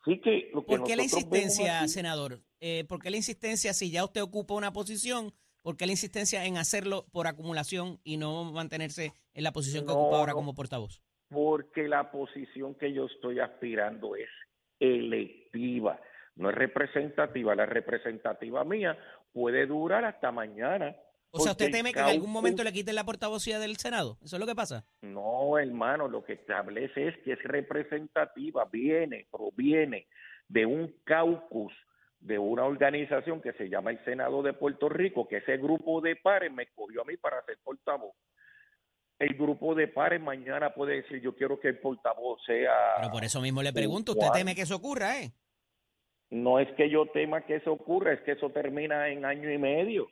Así 0.07 0.21
que 0.21 0.49
lo 0.53 0.65
que 0.65 0.77
¿Por 0.77 0.87
qué 0.87 0.95
la 0.95 1.03
insistencia, 1.03 1.85
senador? 1.87 2.39
Eh, 2.61 2.85
¿Por 2.87 3.01
qué 3.01 3.09
la 3.09 3.17
insistencia 3.17 3.73
si 3.73 3.91
ya 3.91 4.05
usted 4.05 4.21
ocupa 4.21 4.53
una 4.53 4.71
posición? 4.71 5.33
¿Por 5.61 5.75
qué 5.75 5.85
la 5.85 5.91
insistencia 5.91 6.45
en 6.45 6.55
hacerlo 6.55 7.05
por 7.11 7.27
acumulación 7.27 7.99
y 8.05 8.15
no 8.15 8.45
mantenerse 8.53 9.11
en 9.33 9.43
la 9.43 9.51
posición 9.51 9.85
que 9.85 9.91
ocupa 9.91 10.17
ahora 10.17 10.33
como 10.33 10.55
portavoz? 10.55 11.01
Porque 11.27 11.89
la 11.89 12.09
posición 12.09 12.75
que 12.75 12.93
yo 12.93 13.07
estoy 13.07 13.41
aspirando 13.41 14.15
es 14.15 14.29
electiva, 14.79 15.99
no 16.37 16.49
es 16.51 16.55
representativa. 16.55 17.53
La 17.53 17.65
representativa 17.65 18.63
mía 18.63 18.97
puede 19.33 19.65
durar 19.65 20.05
hasta 20.05 20.31
mañana 20.31 20.95
o 21.31 21.39
sea, 21.39 21.51
¿usted 21.51 21.71
teme 21.71 21.93
que 21.93 21.99
en 21.99 22.05
algún 22.05 22.31
momento 22.31 22.63
le 22.63 22.71
quiten 22.71 22.95
la 22.95 23.03
portavocía 23.03 23.59
del 23.59 23.77
Senado? 23.77 24.17
¿Eso 24.23 24.35
es 24.35 24.39
lo 24.39 24.47
que 24.47 24.55
pasa? 24.55 24.85
No, 25.01 25.57
hermano, 25.57 26.07
lo 26.07 26.23
que 26.23 26.33
establece 26.33 27.09
es 27.09 27.17
que 27.23 27.33
es 27.33 27.43
representativa, 27.43 28.65
viene, 28.65 29.27
proviene 29.31 30.07
de 30.47 30.65
un 30.65 30.95
caucus 31.03 31.73
de 32.19 32.39
una 32.39 32.65
organización 32.65 33.41
que 33.41 33.53
se 33.53 33.69
llama 33.69 33.91
el 33.91 34.03
Senado 34.03 34.41
de 34.41 34.53
Puerto 34.53 34.89
Rico, 34.89 35.27
que 35.27 35.37
ese 35.37 35.57
grupo 35.57 36.01
de 36.01 36.15
pares 36.15 36.51
me 36.51 36.67
cogió 36.67 37.01
a 37.01 37.05
mí 37.05 37.17
para 37.17 37.43
ser 37.45 37.57
portavoz. 37.63 38.15
El 39.19 39.35
grupo 39.35 39.75
de 39.75 39.87
pares 39.87 40.21
mañana 40.21 40.73
puede 40.73 41.01
decir, 41.01 41.21
yo 41.21 41.35
quiero 41.35 41.59
que 41.59 41.69
el 41.69 41.79
portavoz 41.79 42.39
sea... 42.45 42.71
Pero 42.97 43.11
por 43.11 43.23
eso 43.23 43.41
mismo 43.41 43.63
le 43.63 43.73
pregunto, 43.73 44.11
¿usted 44.13 44.27
teme 44.33 44.55
que 44.55 44.61
eso 44.61 44.75
ocurra, 44.75 45.21
eh? 45.21 45.31
No 46.29 46.59
es 46.59 46.69
que 46.75 46.89
yo 46.89 47.05
tema 47.07 47.41
que 47.41 47.55
eso 47.55 47.71
ocurra, 47.71 48.13
es 48.13 48.21
que 48.21 48.33
eso 48.33 48.49
termina 48.51 49.09
en 49.09 49.25
año 49.25 49.51
y 49.51 49.57
medio. 49.57 50.07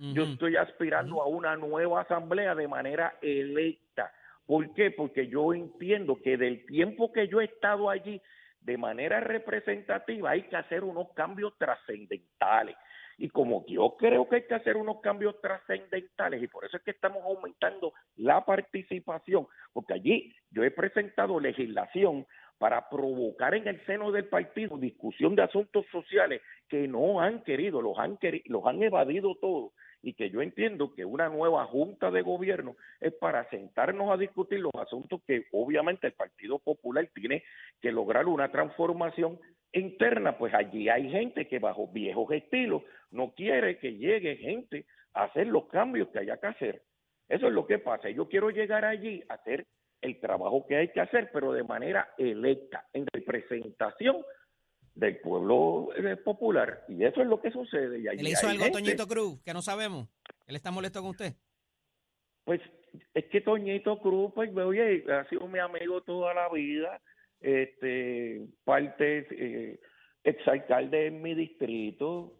Yo 0.00 0.24
estoy 0.24 0.56
aspirando 0.56 1.20
a 1.20 1.26
una 1.26 1.56
nueva 1.56 2.00
asamblea 2.00 2.54
de 2.54 2.66
manera 2.66 3.18
electa. 3.20 4.10
¿Por 4.46 4.72
qué? 4.72 4.90
Porque 4.90 5.28
yo 5.28 5.52
entiendo 5.52 6.18
que 6.22 6.38
del 6.38 6.64
tiempo 6.64 7.12
que 7.12 7.28
yo 7.28 7.42
he 7.42 7.44
estado 7.44 7.90
allí 7.90 8.18
de 8.62 8.78
manera 8.78 9.20
representativa 9.20 10.30
hay 10.30 10.44
que 10.44 10.56
hacer 10.56 10.84
unos 10.84 11.12
cambios 11.12 11.52
trascendentales. 11.58 12.76
Y 13.18 13.28
como 13.28 13.66
yo 13.66 13.94
creo 13.98 14.26
que 14.26 14.36
hay 14.36 14.46
que 14.46 14.54
hacer 14.54 14.78
unos 14.78 15.02
cambios 15.02 15.38
trascendentales, 15.42 16.42
y 16.42 16.48
por 16.48 16.64
eso 16.64 16.78
es 16.78 16.82
que 16.82 16.92
estamos 16.92 17.22
aumentando 17.22 17.92
la 18.16 18.42
participación, 18.46 19.46
porque 19.74 19.92
allí 19.92 20.34
yo 20.50 20.64
he 20.64 20.70
presentado 20.70 21.38
legislación 21.38 22.26
para 22.56 22.88
provocar 22.88 23.54
en 23.54 23.68
el 23.68 23.84
seno 23.84 24.10
del 24.12 24.28
partido 24.28 24.78
discusión 24.78 25.36
de 25.36 25.42
asuntos 25.42 25.84
sociales 25.92 26.40
que 26.68 26.88
no 26.88 27.20
han 27.20 27.42
querido, 27.42 27.82
los 27.82 27.98
han, 27.98 28.18
los 28.46 28.64
han 28.64 28.82
evadido 28.82 29.34
todos 29.34 29.72
y 30.02 30.14
que 30.14 30.30
yo 30.30 30.42
entiendo 30.42 30.94
que 30.94 31.04
una 31.04 31.28
nueva 31.28 31.66
junta 31.66 32.10
de 32.10 32.22
gobierno 32.22 32.76
es 33.00 33.12
para 33.14 33.48
sentarnos 33.50 34.10
a 34.10 34.16
discutir 34.16 34.60
los 34.60 34.72
asuntos 34.74 35.20
que 35.26 35.46
obviamente 35.52 36.06
el 36.06 36.14
Partido 36.14 36.58
Popular 36.58 37.08
tiene 37.14 37.42
que 37.80 37.92
lograr 37.92 38.26
una 38.26 38.50
transformación 38.50 39.38
interna, 39.72 40.36
pues 40.36 40.52
allí 40.54 40.88
hay 40.88 41.10
gente 41.10 41.46
que 41.46 41.58
bajo 41.58 41.88
viejos 41.88 42.32
estilos 42.32 42.82
no 43.10 43.32
quiere 43.34 43.78
que 43.78 43.94
llegue 43.94 44.36
gente 44.36 44.86
a 45.14 45.24
hacer 45.24 45.46
los 45.46 45.66
cambios 45.66 46.08
que 46.08 46.20
haya 46.20 46.38
que 46.38 46.46
hacer. 46.46 46.82
Eso 47.28 47.46
es 47.46 47.52
lo 47.52 47.66
que 47.66 47.78
pasa. 47.78 48.10
Yo 48.10 48.28
quiero 48.28 48.50
llegar 48.50 48.84
allí 48.84 49.22
a 49.28 49.34
hacer 49.34 49.66
el 50.00 50.18
trabajo 50.18 50.66
que 50.66 50.76
hay 50.76 50.88
que 50.88 51.00
hacer, 51.00 51.30
pero 51.32 51.52
de 51.52 51.62
manera 51.62 52.08
electa, 52.18 52.86
en 52.92 53.06
representación 53.12 54.16
del 55.00 55.16
pueblo 55.18 55.88
eh, 55.96 56.16
popular. 56.18 56.84
Y 56.88 57.04
eso 57.04 57.22
es 57.22 57.26
lo 57.26 57.40
que 57.40 57.50
sucede. 57.50 57.98
Y 57.98 58.22
¿Le 58.22 58.30
hizo 58.30 58.46
algo 58.46 58.70
Toñito 58.70 59.08
Cruz 59.08 59.40
que 59.42 59.54
no 59.54 59.62
sabemos? 59.62 60.08
¿Él 60.46 60.56
está 60.56 60.70
molesto 60.70 61.00
con 61.00 61.10
usted? 61.10 61.32
Pues 62.44 62.60
es 63.14 63.24
que 63.26 63.40
Toñito 63.40 63.98
Cruz, 64.00 64.32
pues, 64.34 64.54
oye, 64.56 65.04
ha 65.10 65.26
sido 65.28 65.48
mi 65.48 65.58
amigo 65.58 66.02
toda 66.02 66.34
la 66.34 66.50
vida, 66.50 67.00
este, 67.40 68.46
parte, 68.64 69.26
eh, 69.30 69.80
exalcalde 70.22 71.06
en 71.06 71.22
mi 71.22 71.34
distrito, 71.34 72.34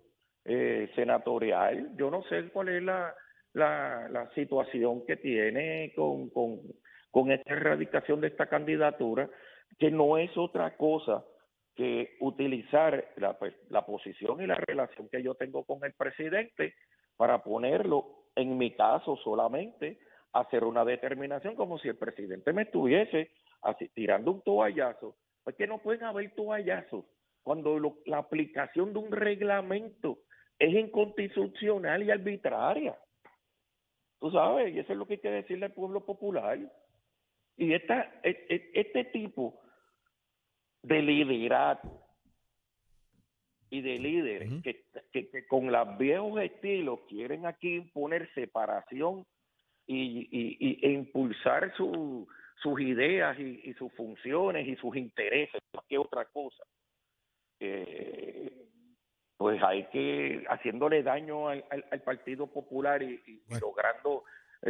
eh, 0.44 0.90
senatorial. 0.94 1.96
Yo 1.96 2.10
no 2.10 2.22
sé 2.24 2.50
cuál 2.50 2.68
es 2.68 2.82
la, 2.82 3.14
la, 3.54 4.06
la 4.10 4.30
situación 4.34 5.06
que 5.06 5.16
tiene 5.16 5.94
con, 5.96 6.28
con, 6.28 6.60
con 7.10 7.32
esta 7.32 7.54
erradicación 7.54 8.20
de 8.20 8.28
esta 8.28 8.48
candidatura, 8.48 9.30
que 9.78 9.90
no 9.90 10.18
es 10.18 10.36
otra 10.36 10.76
cosa 10.76 11.24
que 11.74 12.16
utilizar 12.20 13.12
la, 13.16 13.38
pues, 13.38 13.54
la 13.68 13.86
posición 13.86 14.42
y 14.42 14.46
la 14.46 14.56
relación 14.56 15.08
que 15.08 15.22
yo 15.22 15.34
tengo 15.34 15.64
con 15.64 15.84
el 15.84 15.92
presidente 15.94 16.74
para 17.16 17.42
ponerlo, 17.42 18.26
en 18.34 18.56
mi 18.58 18.74
caso 18.74 19.16
solamente, 19.16 19.98
hacer 20.32 20.64
una 20.64 20.84
determinación 20.84 21.54
como 21.54 21.78
si 21.78 21.88
el 21.88 21.96
presidente 21.96 22.52
me 22.52 22.62
estuviese 22.62 23.30
así, 23.62 23.88
tirando 23.88 24.32
un 24.32 24.42
toallazo. 24.42 25.16
Pues 25.42 25.56
que 25.56 25.66
no 25.66 25.78
pueden 25.78 26.04
haber 26.04 26.34
toallazos 26.34 27.04
cuando 27.42 27.78
la 28.06 28.18
aplicación 28.18 28.92
de 28.92 28.98
un 28.98 29.10
reglamento 29.10 30.18
es 30.58 30.74
inconstitucional 30.74 32.02
y 32.02 32.10
arbitraria. 32.10 32.96
Tú 34.18 34.30
sabes, 34.30 34.74
y 34.74 34.78
eso 34.78 34.92
es 34.92 34.98
lo 34.98 35.06
que 35.06 35.14
hay 35.14 35.20
que 35.20 35.30
decirle 35.30 35.66
al 35.66 35.72
pueblo 35.72 36.04
popular. 36.04 36.58
Y 37.56 37.72
esta, 37.72 38.20
e, 38.22 38.46
e, 38.48 38.70
este 38.74 39.04
tipo 39.06 39.60
de 40.82 41.02
liderato 41.02 41.88
y 43.70 43.80
de 43.82 43.98
líderes 43.98 44.62
que, 44.62 44.84
que, 45.12 45.46
con 45.46 45.70
los 45.70 45.98
viejos 45.98 46.40
estilos 46.40 47.00
quieren 47.08 47.46
aquí 47.46 47.76
imponer 47.76 48.28
separación 48.34 49.24
y, 49.86 50.28
y, 50.30 50.86
e 50.86 50.92
impulsar 50.92 51.72
su, 51.76 52.26
sus 52.62 52.80
ideas 52.80 53.38
y, 53.38 53.72
sus 53.74 53.92
funciones 53.94 54.66
y 54.66 54.76
sus 54.76 54.96
intereses, 54.96 55.60
más 55.74 55.84
que 55.88 55.98
otra 55.98 56.24
cosa. 56.26 56.64
Eh, 57.60 58.50
pues 59.36 59.62
hay 59.62 59.84
que 59.86 60.44
haciéndole 60.48 61.02
daño 61.02 61.48
al, 61.48 61.64
al, 61.70 62.02
Partido 62.02 62.46
Popular 62.46 63.02
y, 63.02 63.42
logrando 63.60 64.24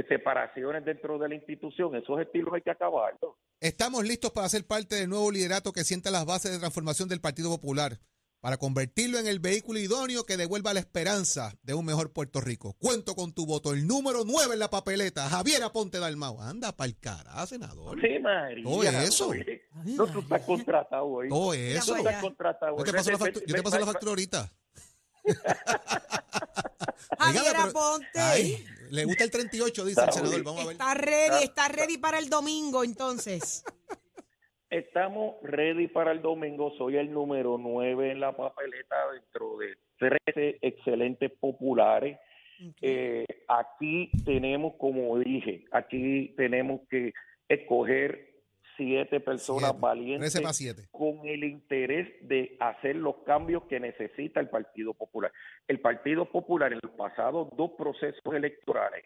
separaciones 0.09 0.85
dentro 0.85 1.19
de 1.19 1.29
la 1.29 1.35
institución, 1.35 1.95
esos 1.97 2.21
estilos 2.21 2.55
hay 2.55 2.63
que 2.63 2.71
acabarlos. 2.71 3.35
Estamos 3.61 4.05
listos 4.05 4.31
para 4.31 4.49
ser 4.49 4.67
parte 4.67 4.97
del 4.97 5.09
nuevo 5.09 5.31
liderato 5.31 5.73
que 5.73 5.85
sienta 5.85 6.11
las 6.11 6.27
bases 6.27 6.53
de 6.53 6.59
transformación 6.59 7.09
del 7.09 7.21
Partido 7.21 7.51
Popular, 7.51 7.99
para 8.41 8.57
convertirlo 8.57 9.19
en 9.19 9.27
el 9.27 9.39
vehículo 9.39 9.79
idóneo 9.79 10.25
que 10.25 10.39
devuelva 10.39 10.73
la 10.73 10.81
esperanza 10.81 11.53
de 11.63 11.75
un 11.75 11.85
mejor 11.85 12.13
Puerto 12.13 12.41
Rico. 12.41 12.75
Cuento 12.79 13.15
con 13.15 13.35
tu 13.35 13.45
voto, 13.47 13.73
el 13.73 13.87
número 13.87 14.25
9 14.25 14.55
en 14.55 14.59
la 14.59 14.71
papeleta, 14.71 15.29
Javier 15.29 15.63
Aponte 15.63 15.99
Dalmau. 15.99 16.41
Anda 16.41 16.75
pa'l 16.75 16.97
cara, 16.99 17.47
senador. 17.47 18.01
Sí, 18.01 18.19
María. 18.19 18.65
Todo 18.65 18.83
eso. 18.83 19.33
no, 19.85 20.07
tú 20.07 20.21
estás 20.21 20.43
contratado 20.43 21.05
hoy. 21.05 21.29
Todo 21.29 21.53
eso. 21.53 21.93
Tú 21.93 21.99
estás 21.99 22.23
contratado 22.23 22.77
¿Qué 22.77 22.85
te 22.85 22.93
pasó 23.63 23.79
la, 23.79 23.87
factura 23.87 24.11
ahorita? 24.11 24.51
Javier 27.19 27.57
Aponte. 27.57 28.65
Le 28.91 29.05
gusta 29.05 29.25
el 29.25 29.31
38, 29.31 29.85
dice 29.85 30.01
el 30.05 30.13
senador. 30.13 30.43
Vamos 30.43 30.63
a 30.63 30.67
ver. 30.67 30.73
Está 30.73 30.95
ready, 30.95 31.45
está 31.45 31.69
ready 31.69 31.99
para 31.99 32.19
el 32.19 32.29
domingo, 32.29 32.85
entonces. 32.85 33.65
Estamos 34.71 35.35
ready 35.43 35.89
para 35.89 36.13
el 36.13 36.23
domingo. 36.23 36.73
Soy 36.79 36.97
el 36.97 37.13
número 37.13 37.59
9 37.59 38.13
en 38.13 38.21
la 38.21 38.37
papeleta 38.37 38.97
dentro 39.13 39.59
de 39.59 39.77
13 39.99 40.59
excelentes 40.63 41.33
populares. 41.41 42.19
Eh, 42.81 43.27
aquí 43.49 44.11
tenemos, 44.25 44.75
como 44.79 45.19
dije, 45.19 45.65
aquí 45.73 46.35
tenemos 46.37 46.83
que 46.89 47.13
escoger 47.49 48.30
siete 48.81 49.21
personas 49.21 49.73
Siete. 49.73 49.79
valientes 49.81 50.33
13 50.33 50.43
para 50.43 50.53
7. 50.55 50.89
con 50.91 51.27
el 51.27 51.45
interés 51.45 52.09
de 52.23 52.57
hacer 52.61 52.97
los 52.97 53.17
cambios 53.27 53.65
que 53.65 53.79
necesita 53.79 54.41
el 54.41 54.49
Partido 54.49 54.95
Popular. 54.95 55.31
El 55.69 55.81
Partido 55.81 56.25
Popular 56.25 56.73
en 56.73 56.81
los 56.83 56.93
pasados 56.93 57.49
dos 57.59 57.73
procesos 57.77 58.35
electorales 58.35 59.05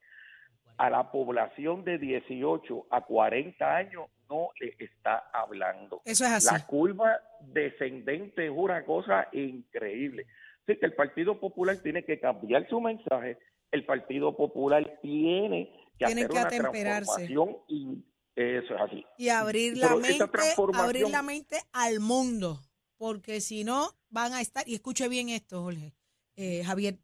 a 0.76 0.90
la 0.90 1.10
población 1.10 1.84
de 1.84 1.98
18 1.98 2.86
a 2.90 3.00
40 3.00 3.76
años 3.76 4.06
no 4.28 4.48
le 4.60 4.74
está 4.78 5.30
hablando. 5.32 6.02
Eso 6.04 6.24
es 6.24 6.30
así. 6.30 6.54
La 6.54 6.66
curva 6.66 7.20
descendente 7.40 8.46
es 8.46 8.52
una 8.54 8.84
cosa 8.84 9.28
increíble. 9.32 10.26
Así 10.62 10.78
que 10.78 10.86
el 10.86 10.94
Partido 10.94 11.38
Popular 11.38 11.76
tiene 11.82 12.04
que 12.04 12.18
cambiar 12.18 12.68
su 12.68 12.80
mensaje. 12.80 13.38
El 13.70 13.84
Partido 13.84 14.36
Popular 14.36 14.98
tiene 15.02 15.70
que 15.98 16.06
Tiene 16.06 16.22
hacer 16.22 16.30
que 16.30 16.38
una 16.38 16.48
transformación 16.48 17.56
y 17.68 18.04
eso 18.36 18.74
es 18.74 18.80
así. 18.80 19.04
y 19.18 19.28
abrir 19.28 19.76
la 19.78 19.88
Pero 19.88 20.00
mente, 20.00 20.26
transformación- 20.28 20.84
abrir 20.84 21.08
la 21.08 21.22
mente 21.22 21.58
al 21.72 22.00
mundo, 22.00 22.60
porque 22.96 23.40
si 23.40 23.64
no 23.64 23.90
van 24.08 24.32
a 24.32 24.40
estar, 24.40 24.68
y 24.68 24.74
escuche 24.74 25.08
bien 25.08 25.28
esto, 25.28 25.62
Jorge, 25.62 25.94
eh, 26.36 26.62
Javier, 26.64 26.98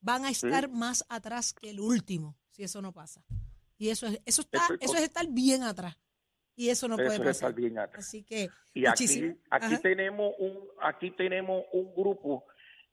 van 0.00 0.24
a 0.24 0.30
estar 0.30 0.68
más 0.68 1.04
atrás 1.08 1.52
que 1.54 1.70
el 1.70 1.80
último, 1.80 2.36
si 2.50 2.62
eso 2.64 2.82
no 2.82 2.92
pasa. 2.92 3.24
Y 3.78 3.88
eso 3.88 4.06
es, 4.06 4.20
eso 4.24 4.42
está, 4.42 4.58
Eso 4.64 4.74
es 4.74 4.80
eso 4.82 4.94
es 4.96 5.02
estar 5.02 5.26
bien 5.28 5.62
atrás. 5.62 5.96
Y 6.56 6.68
eso 6.68 6.86
no 6.86 6.94
puede 6.96 7.08
es 7.14 7.18
pasar. 7.18 7.30
estar 7.30 7.54
bien 7.54 7.78
atrás. 7.78 8.06
Así 8.06 8.22
que, 8.22 8.48
Y 8.74 8.86
aquí, 8.86 9.04
muchísimo. 9.04 9.36
aquí 9.50 9.76
tenemos 9.78 10.34
un, 10.38 10.68
aquí 10.82 11.10
tenemos 11.12 11.64
un 11.72 11.92
grupo 11.94 12.44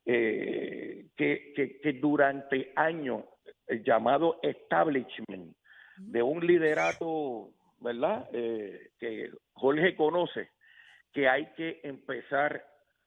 eh, 0.05 1.10
que, 1.15 1.53
que, 1.55 1.79
que 1.79 1.93
durante 1.93 2.74
años, 2.75 3.24
el 3.67 3.83
llamado 3.83 4.39
establishment, 4.41 5.55
de 6.10 6.24
un 6.24 6.46
liderato, 6.46 7.51
¿verdad? 7.79 8.27
Eh, 8.34 8.91
que 9.00 9.29
Jorge 9.53 9.96
conoce, 9.96 10.50
que 11.13 11.27
hay 11.27 11.51
que 11.53 11.79
empezar 11.84 12.65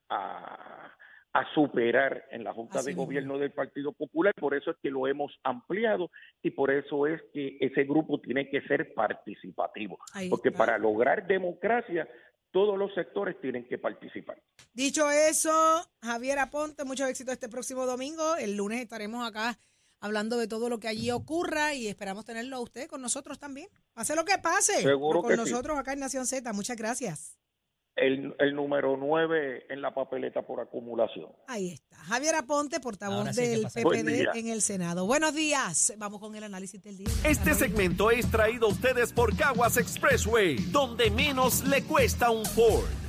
a, 0.09 0.93
a 1.33 1.55
superar 1.55 2.25
en 2.31 2.45
la 2.45 2.53
Junta 2.53 2.79
Así 2.79 2.91
de. 2.91 2.95
Gobierno 2.97 3.39
del 3.39 3.51
Partido 3.53 3.93
Popular. 3.93 4.33
Por 4.35 4.55
eso 4.55 4.71
es 4.71 4.77
que 4.81 4.91
lo 4.91 5.07
hemos 5.09 5.33
ampliado 5.43 6.11
y 6.43 6.51
por 6.51 6.71
eso 6.71 7.07
es 7.07 7.21
que 7.33 7.57
ese 7.61 7.85
grupo 7.85 8.21
tiene 8.21 8.49
que 8.49 8.61
ser 8.63 8.95
participativo. 8.95 9.99
Ahí 10.13 10.31
Porque 10.31 10.51
está. 10.51 10.59
para 10.59 10.79
lograr 10.79 11.27
democracia, 11.27 12.09
todos 12.53 12.79
los 12.79 12.95
sectores 12.95 13.41
tienen 13.41 13.67
que 13.67 13.79
participar. 13.79 14.41
Dicho 14.73 15.11
eso, 15.11 15.51
Javier 16.03 16.39
Aponte, 16.39 16.85
mucho 16.85 17.05
éxito 17.07 17.33
este 17.33 17.49
próximo 17.49 17.85
domingo. 17.85 18.37
El 18.37 18.57
lunes 18.57 18.81
estaremos 18.81 19.27
acá 19.27 19.59
hablando 20.05 20.37
de 20.37 20.47
todo 20.47 20.69
lo 20.69 20.79
que 20.79 20.89
allí 20.89 21.11
ocurra 21.11 21.73
y 21.73 21.89
esperamos 21.89 22.27
tenerlo 22.27 22.57
a 22.57 22.61
usted 22.61 22.89
con 22.89 23.01
nosotros 23.01 23.39
también. 23.39 23.69
Pase 23.95 24.15
lo 24.15 24.25
que 24.27 24.37
pase. 24.39 24.83
Seguro 24.83 25.23
con 25.23 25.31
que 25.31 25.37
sí. 25.37 25.51
nosotros 25.51 25.79
acá 25.79 25.95
en 25.95 26.01
Nación 26.01 26.27
Z. 26.27 26.53
Muchas 26.53 26.77
gracias. 26.77 27.39
El, 27.97 28.35
el 28.39 28.55
número 28.55 28.97
9 28.99 29.67
en 29.71 29.81
la 29.81 29.95
papeleta 29.95 30.43
por 30.43 30.61
acumulación. 30.61 31.31
Ahí 31.47 31.71
está. 31.71 31.97
Javier 31.97 32.35
Aponte, 32.35 32.81
portavoz 32.81 33.35
sí 33.35 33.47
del. 33.47 33.63
PPD 33.63 34.37
en 34.37 34.49
el 34.49 34.61
Senado. 34.61 35.07
Buenos 35.07 35.33
días. 35.33 35.95
Vamos 35.97 36.21
con 36.21 36.35
el 36.35 36.45
análisis 36.45 36.83
del 36.83 36.99
día. 36.99 37.09
Este 37.25 37.55
segmento 37.55 38.11
es 38.11 38.31
traído 38.31 38.67
a 38.67 38.71
ustedes 38.71 39.13
por 39.13 39.35
Caguas 39.37 39.79
Expressway, 39.79 40.57
donde 40.71 41.11
menos 41.11 41.65
le 41.65 41.83
cuesta 41.85 42.31
un 42.31 42.45
Ford. 42.45 43.04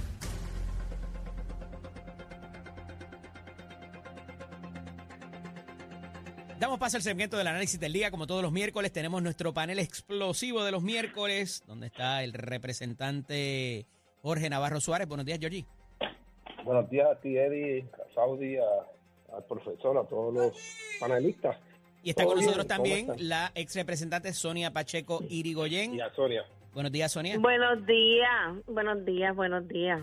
Damos 6.66 6.80
paso 6.80 6.98
al 6.98 7.04
segmento 7.04 7.38
del 7.38 7.46
análisis 7.46 7.80
del 7.80 7.94
día. 7.94 8.10
Como 8.10 8.26
todos 8.26 8.42
los 8.42 8.52
miércoles, 8.52 8.92
tenemos 8.92 9.22
nuestro 9.22 9.54
panel 9.54 9.78
explosivo 9.78 10.64
de 10.64 10.72
los 10.72 10.82
miércoles, 10.82 11.64
donde 11.68 11.86
está 11.86 12.24
el 12.24 12.34
representante 12.34 13.86
Jorge 14.24 14.50
Navarro 14.50 14.82
Suárez. 14.82 15.08
Buenos 15.08 15.28
días, 15.28 15.38
Georgie. 15.40 15.64
Buenos 16.64 16.90
días 16.90 17.08
a 17.12 17.22
ti, 17.22 17.38
Eddie, 17.38 17.86
a 17.94 18.16
Saudi, 18.16 18.58
a- 18.58 18.64
al 19.38 19.44
profesor, 19.44 19.96
a 19.96 20.06
todos 20.10 20.34
los 20.34 20.54
panelistas 21.00 21.56
Y 22.02 22.10
está 22.10 22.26
con 22.26 22.36
nosotros 22.38 22.66
¿cómo 22.66 22.68
también 22.68 23.12
la 23.20 23.52
ex 23.54 23.76
representante 23.76 24.34
Sonia 24.34 24.72
Pacheco 24.74 25.24
Irigoyen. 25.30 25.94
y 25.94 26.02
a 26.02 26.12
Sonia. 26.16 26.46
Buenos 26.74 26.92
días, 26.92 27.12
Sonia. 27.12 27.38
Buenos 27.38 27.86
días, 27.86 28.56
buenos 28.66 29.06
días, 29.06 29.36
buenos 29.36 29.68
días. 29.68 30.02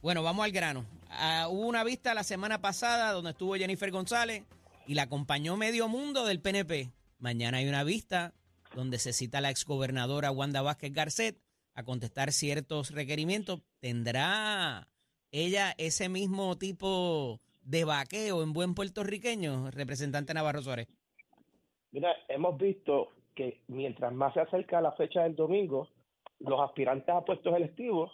Bueno, 0.00 0.22
vamos 0.22 0.46
al 0.46 0.50
grano. 0.52 0.86
Ah, 1.10 1.46
hubo 1.50 1.66
una 1.66 1.84
vista 1.84 2.14
la 2.14 2.22
semana 2.24 2.62
pasada 2.62 3.12
donde 3.12 3.32
estuvo 3.32 3.54
Jennifer 3.56 3.90
González 3.90 4.44
y 4.86 4.94
la 4.94 5.02
acompañó 5.02 5.56
medio 5.56 5.88
mundo 5.88 6.24
del 6.24 6.40
PNP. 6.40 6.92
Mañana 7.18 7.58
hay 7.58 7.68
una 7.68 7.84
vista 7.84 8.34
donde 8.74 8.98
se 8.98 9.12
cita 9.12 9.38
a 9.38 9.40
la 9.40 9.50
exgobernadora 9.50 10.30
Wanda 10.30 10.62
Vázquez 10.62 10.92
Garcet 10.92 11.36
a 11.74 11.82
contestar 11.84 12.32
ciertos 12.32 12.90
requerimientos. 12.90 13.62
¿Tendrá 13.80 14.88
ella 15.30 15.74
ese 15.78 16.08
mismo 16.08 16.56
tipo 16.56 17.40
de 17.62 17.84
vaqueo 17.84 18.42
en 18.42 18.52
buen 18.52 18.74
puertorriqueño, 18.74 19.70
representante 19.70 20.34
Navarro 20.34 20.62
Suárez? 20.62 20.88
Mira, 21.92 22.14
hemos 22.28 22.58
visto 22.58 23.10
que 23.34 23.62
mientras 23.68 24.12
más 24.12 24.34
se 24.34 24.40
acerca 24.40 24.80
la 24.80 24.92
fecha 24.92 25.22
del 25.22 25.36
domingo, 25.36 25.88
los 26.40 26.60
aspirantes 26.60 27.08
a 27.14 27.24
puestos 27.24 27.54
electivos 27.56 28.12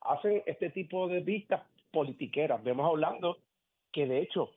hacen 0.00 0.42
este 0.46 0.70
tipo 0.70 1.08
de 1.08 1.20
vistas 1.20 1.62
politiqueras. 1.90 2.62
Vemos 2.62 2.86
hablando 2.88 3.38
que 3.92 4.06
de 4.06 4.20
hecho, 4.22 4.50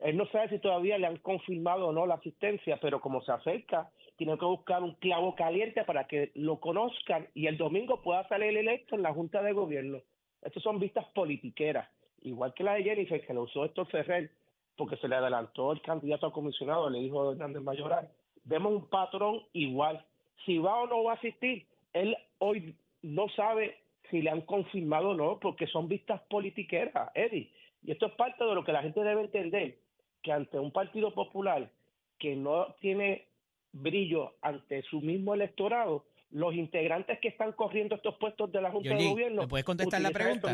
él 0.00 0.16
no 0.16 0.26
sabe 0.26 0.50
si 0.50 0.58
todavía 0.58 0.98
le 0.98 1.06
han 1.06 1.16
confirmado 1.18 1.88
o 1.88 1.92
no 1.92 2.06
la 2.06 2.14
asistencia, 2.14 2.78
pero 2.80 3.00
como 3.00 3.22
se 3.22 3.32
acerca, 3.32 3.90
tiene 4.16 4.36
que 4.38 4.44
buscar 4.44 4.82
un 4.82 4.94
clavo 4.94 5.34
caliente 5.34 5.84
para 5.84 6.06
que 6.06 6.32
lo 6.34 6.60
conozcan 6.60 7.28
y 7.34 7.46
el 7.46 7.56
domingo 7.56 8.02
pueda 8.02 8.26
salir 8.28 8.56
electo 8.56 8.94
en 8.94 9.02
la 9.02 9.12
Junta 9.12 9.42
de 9.42 9.52
Gobierno. 9.52 10.00
Estas 10.42 10.62
son 10.62 10.78
vistas 10.78 11.06
politiqueras, 11.14 11.88
igual 12.22 12.52
que 12.54 12.64
la 12.64 12.74
de 12.74 12.84
Jennifer, 12.84 13.24
que 13.24 13.34
lo 13.34 13.42
usó 13.42 13.64
Héctor 13.64 13.86
Ferrer, 13.88 14.30
porque 14.76 14.96
se 14.96 15.08
le 15.08 15.16
adelantó 15.16 15.72
el 15.72 15.80
candidato 15.80 16.26
a 16.26 16.32
comisionado, 16.32 16.90
le 16.90 17.00
dijo 17.00 17.32
Hernández 17.32 17.62
Mayoral. 17.62 18.08
Vemos 18.44 18.72
un 18.72 18.88
patrón 18.88 19.42
igual. 19.52 20.04
Si 20.44 20.58
va 20.58 20.82
o 20.82 20.86
no 20.86 21.04
va 21.04 21.12
a 21.12 21.16
asistir, 21.16 21.66
él 21.92 22.16
hoy 22.38 22.74
no 23.02 23.28
sabe 23.30 23.78
si 24.10 24.20
le 24.20 24.30
han 24.30 24.42
confirmado 24.42 25.10
o 25.10 25.14
no, 25.14 25.40
porque 25.40 25.66
son 25.66 25.88
vistas 25.88 26.20
politiqueras, 26.28 27.10
Eddie. 27.14 27.50
Y 27.82 27.92
esto 27.92 28.06
es 28.06 28.12
parte 28.12 28.44
de 28.44 28.54
lo 28.54 28.64
que 28.64 28.72
la 28.72 28.82
gente 28.82 29.02
debe 29.02 29.22
entender, 29.22 29.78
que 30.26 30.32
ante 30.32 30.58
un 30.58 30.72
partido 30.72 31.14
popular 31.14 31.70
que 32.18 32.34
no 32.34 32.74
tiene 32.80 33.28
brillo 33.72 34.34
ante 34.42 34.82
su 34.82 35.00
mismo 35.00 35.34
electorado, 35.34 36.04
los 36.32 36.52
integrantes 36.52 37.20
que 37.20 37.28
están 37.28 37.52
corriendo 37.52 37.94
estos 37.94 38.16
puestos 38.16 38.50
de 38.50 38.60
la 38.60 38.72
Junta 38.72 38.88
de 38.92 39.08
Gobierno... 39.08 39.42
¿me 39.42 39.48
puedes 39.48 39.64
contestar 39.64 40.00
la 40.00 40.10
pregunta? 40.10 40.50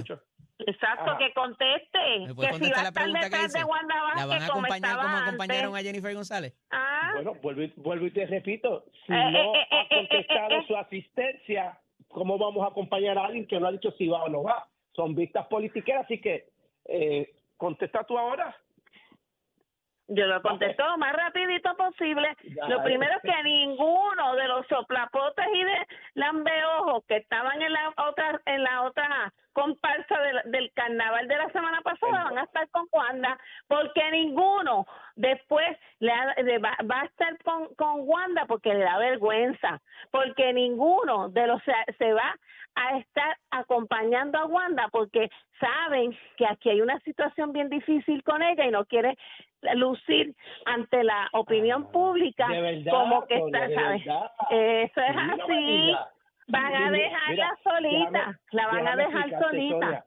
Exacto, 0.59 1.11
Ajá. 1.13 1.19
que 1.19 1.33
conteste. 1.33 1.99
¿Me 2.21 2.27
Que 2.27 2.35
puedes 2.35 2.57
si 2.57 2.61
contestar 2.61 2.77
va 2.77 2.81
a 2.81 2.83
la 2.83 2.89
estar 2.91 3.03
pregunta 3.03 3.21
que 3.21 3.25
detrás 3.25 3.47
hice? 3.47 3.59
de 3.61 3.65
Wanda 3.65 3.95
¿La 3.95 4.27
van 4.27 4.43
a 4.43 4.47
como 4.49 4.61
acompañar 4.61 4.77
estaba 4.91 5.03
como 5.03 5.17
acompañaron 5.17 5.75
a 5.75 5.79
antes. 5.79 5.87
Jennifer 5.87 6.15
González? 6.15 6.55
Ah, 6.71 7.11
Bueno, 7.15 7.35
vuelvo 7.43 7.63
y, 7.63 7.73
vuelvo 7.77 8.07
y 8.07 8.11
te 8.11 8.27
repito, 8.27 8.85
si 9.07 9.13
Eh, 9.15 9.31
no 9.33 9.55
eh, 9.55 9.59
eh, 9.59 9.67
ha 9.71 9.81
eh, 9.81 9.87
eh, 9.91 9.95
contestado 9.97 10.55
eh. 10.57 10.65
su 10.69 10.77
asistencia, 10.77 11.81
¿cómo 12.09 12.37
vamos 12.37 12.63
a 12.65 12.69
acompañar 12.69 13.17
a 13.17 13.25
alguien 13.25 13.47
que 13.47 13.59
no 13.59 13.67
ha 13.69 13.73
dicho 13.73 13.91
si 13.93 14.07
va 14.07 14.25
o 14.25 14.29
no 14.29 14.43
va? 14.43 14.69
Son 14.95 15.15
vistas 15.15 15.47
politiqueras, 15.47 16.05
así 16.05 16.21
que 16.21 16.51
eh, 16.85 17.35
contesta 17.57 18.05
tú 18.05 18.19
ahora. 18.19 18.55
Yo 20.15 20.27
lo 20.27 20.43
contesto 20.43 20.85
lo 20.85 20.99
más 20.99 21.13
rapidito 21.13 21.75
posible. 21.77 22.37
Ya, 22.43 22.69
Lo 22.69 22.83
primero 22.83 23.13
es 23.17 23.23
que 23.23 23.43
ninguno 23.43 24.37
de 24.37 24.49
los 24.49 24.67
soplapotes 24.67 25.47
y 25.55 25.65
de 25.65 25.87
lambeojos 26.15 27.05
que 27.07 27.17
estaban 27.17 27.61
en 27.61 27.73
la 27.73 27.93
otra 27.97 28.41
en 28.47 28.63
la 28.63 28.83
otra 28.83 29.33
comparsa 29.53 30.19
del, 30.21 30.53
del 30.53 30.73
carnaval 30.73 31.29
de 31.29 31.37
la 31.37 31.51
semana 31.51 31.81
pasada 31.83 32.25
van 32.25 32.39
a 32.39 32.45
estar 32.45 32.69
con 32.71 32.87
Wanda, 32.91 33.39
porque 33.69 34.11
ninguno 34.11 34.87
después 35.15 35.77
le, 35.99 36.13
le 36.43 36.59
va, 36.59 36.77
va 36.91 37.03
a 37.03 37.05
estar 37.05 37.37
con, 37.43 37.75
con 37.75 38.09
Wanda 38.09 38.47
porque 38.47 38.75
le 38.75 38.85
da 38.85 38.99
vergüenza, 38.99 39.81
porque 40.11 40.53
ninguno 40.53 41.29
de 41.29 41.47
los 41.47 41.63
se, 41.65 41.75
se 41.99 42.13
va 42.13 42.35
a 42.75 42.99
estar 42.99 43.37
acompañando 43.51 44.39
a 44.39 44.47
Wanda 44.47 44.89
porque 44.91 45.31
saben 45.61 46.17
que 46.37 46.47
aquí 46.47 46.71
hay 46.71 46.81
una 46.81 46.99
situación 47.01 47.53
bien 47.53 47.69
difícil 47.69 48.23
con 48.23 48.43
ella 48.43 48.67
y 48.67 48.71
no 48.71 48.85
quiere 48.87 49.19
lucir 49.75 50.35
ante 50.67 51.05
la 51.05 51.29
opinión 51.33 51.91
pública 51.91 52.49
De 52.49 52.61
verdad, 52.61 52.93
como 52.93 53.27
que 53.27 53.37
está, 53.37 53.69
de 53.69 53.75
¿sabes? 53.75 54.05
verdad. 54.05 54.31
Eso 54.51 55.01
es 55.01 55.17
así. 55.17 55.93
Van 56.49 56.75
a 56.75 56.91
dejarla 56.91 57.29
mira, 57.31 57.59
solita, 57.63 58.11
déjame- 58.11 58.39
la 58.51 58.67
van 58.67 58.89
a 58.89 58.97
dejar 58.97 59.43
solita. 59.43 60.05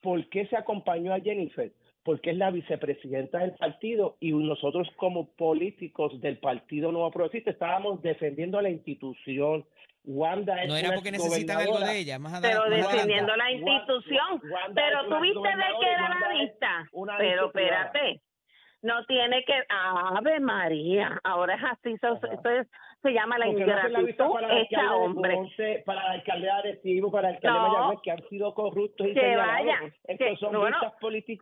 ¿Por 0.00 0.28
qué 0.28 0.46
se 0.46 0.56
acompañó 0.56 1.12
a 1.12 1.20
Jennifer? 1.20 1.72
porque 2.04 2.32
es 2.32 2.36
la 2.36 2.50
vicepresidenta 2.50 3.38
del 3.38 3.52
partido 3.52 4.18
y 4.20 4.32
nosotros 4.32 4.86
como 4.96 5.26
políticos 5.36 6.20
del 6.20 6.36
Partido 6.36 6.92
Nuevo 6.92 7.10
Progresista 7.10 7.50
estábamos 7.50 8.02
defendiendo 8.02 8.58
a 8.58 8.62
la 8.62 8.68
institución. 8.68 9.64
Wanda 10.04 10.62
es 10.62 10.68
No 10.68 10.76
era 10.76 10.92
porque 10.92 11.12
necesitan 11.12 11.56
algo 11.62 11.80
de 11.80 11.98
ella, 11.98 12.18
más 12.18 12.38
pero 12.42 12.68
defendiendo 12.68 13.34
la 13.36 13.50
institución. 13.52 14.38
Wanda 14.42 14.66
es 14.68 14.74
Pero 14.74 15.06
una 15.06 15.16
tú 15.16 15.22
viste 15.22 15.48
de 15.48 15.64
qué 15.80 15.90
era 15.92 16.08
la 16.10 16.28
Wanda 16.28 16.88
una 16.92 17.16
Pero 17.16 17.46
espérate, 17.46 18.20
no 18.84 19.04
tiene 19.06 19.44
que. 19.44 19.54
Ave 19.68 20.38
María, 20.40 21.20
ahora 21.24 21.54
es 21.54 21.64
así. 21.64 21.92
Eso, 21.94 22.14
Ajá. 22.22 22.34
eso 22.34 22.48
es- 22.50 22.68
se 23.02 23.12
llama 23.12 23.36
la 23.36 23.44
Porque 23.46 23.60
no 23.60 23.66
la 23.66 23.88
ingratitud 23.90 24.32
para 24.32 24.46
el 24.46 24.52
alcalde 24.52 24.62
hecha 24.70 24.94
hombre. 24.96 25.34
Ponce, 25.34 25.82
para 25.84 26.00
el 26.06 26.12
alcalde 26.20 26.46
de 26.46 26.50
Arecibo, 26.52 27.10
para 27.12 27.28
el 27.28 27.34
alcalde 27.36 27.58
No. 27.58 27.64
de 27.64 27.70
Mayagüez, 27.70 28.00
que 28.02 28.10
han 28.12 28.28
sido 28.30 28.54
corruptos 28.54 29.06
y 29.08 29.12
Que 29.12 29.36
vayan, 29.36 29.84
Estos 30.04 30.16
que- 30.26 30.36
son 30.36 30.52
bueno. 30.58 30.78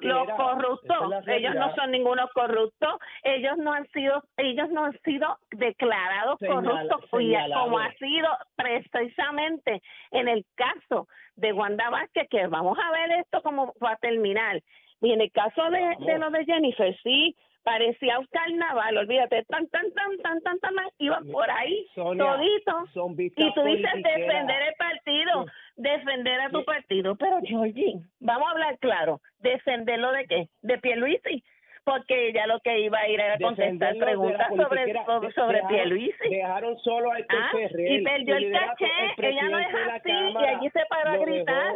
Los 0.00 0.30
corruptos, 0.32 0.96
es 1.02 1.26
la 1.26 1.34
ellos 1.36 1.54
no 1.54 1.74
son 1.76 1.90
ningunos 1.92 2.30
corruptos, 2.34 2.94
ellos 3.22 3.56
no 3.58 3.72
han 3.72 3.86
sido, 3.92 4.24
ellos 4.38 4.70
no 4.70 4.86
han 4.86 4.98
sido 5.02 5.38
declarados 5.52 6.38
corruptos 6.40 7.00
como 7.10 7.78
ha 7.78 7.92
sido 7.94 8.28
precisamente 8.56 9.82
en 10.10 10.28
el 10.28 10.44
caso 10.56 11.06
de 11.36 11.52
Wanda 11.52 11.90
Vázquez, 11.90 12.28
que 12.28 12.46
vamos 12.46 12.78
a 12.78 12.90
ver 12.92 13.20
esto 13.20 13.40
cómo 13.42 13.72
va 13.82 13.92
a 13.92 13.96
terminar. 13.96 14.60
Y 15.02 15.12
en 15.12 15.20
el 15.20 15.30
caso 15.32 15.62
de, 15.70 15.96
de 16.06 16.18
lo 16.18 16.30
de 16.30 16.44
Jennifer, 16.44 16.96
sí, 17.02 17.36
parecía 17.64 18.18
un 18.18 18.26
carnaval, 18.26 18.96
olvídate, 18.96 19.44
tan, 19.44 19.68
tan, 19.68 19.92
tan, 19.92 20.16
tan, 20.18 20.40
tan, 20.42 20.58
tan, 20.60 20.74
tan, 20.74 20.86
iban 20.98 21.26
por 21.30 21.48
ahí, 21.50 21.86
Sonia, 21.94 22.24
todito. 22.24 22.86
son 22.94 23.12
Y 23.18 23.54
tú 23.54 23.62
dices 23.64 23.90
defender 23.94 24.62
el 24.62 24.74
partido, 24.78 25.46
defender 25.76 26.40
a 26.40 26.50
tu 26.50 26.58
Sí. 26.60 26.64
partido, 26.64 27.14
pero 27.16 27.40
Georgie, 27.42 28.00
vamos 28.20 28.48
a 28.48 28.50
hablar 28.52 28.78
claro, 28.78 29.20
defenderlo 29.40 30.10
de 30.12 30.26
qué, 30.26 30.48
de 30.62 30.78
Pierluisi, 30.78 31.44
porque 31.84 32.28
ella 32.28 32.46
lo 32.46 32.60
que 32.60 32.78
iba 32.80 32.98
a 32.98 33.08
ir 33.08 33.20
era 33.20 33.38
contestar 33.38 33.96
preguntas 33.96 34.48
sobre 34.56 34.92
sobre, 35.04 35.32
sobre 35.32 35.58
dejaron- 35.58 35.68
Pierluisi. 35.68 36.28
Dejaron 36.30 36.78
solo 36.78 37.10
a 37.12 37.16
Ah, 37.28 37.48
Ferrer. 37.52 37.92
y 37.92 38.02
perdió 38.04 38.36
el 38.36 38.52
caché, 38.52 38.86
ella 39.18 39.48
no 39.48 39.58
es 39.58 39.66
así, 39.66 40.10
y 40.10 40.32
Cámara 40.32 40.58
allí 40.58 40.70
se 40.70 40.80
paró 40.88 41.10
a 41.10 41.12
dejó. 41.14 41.24
gritar. 41.26 41.74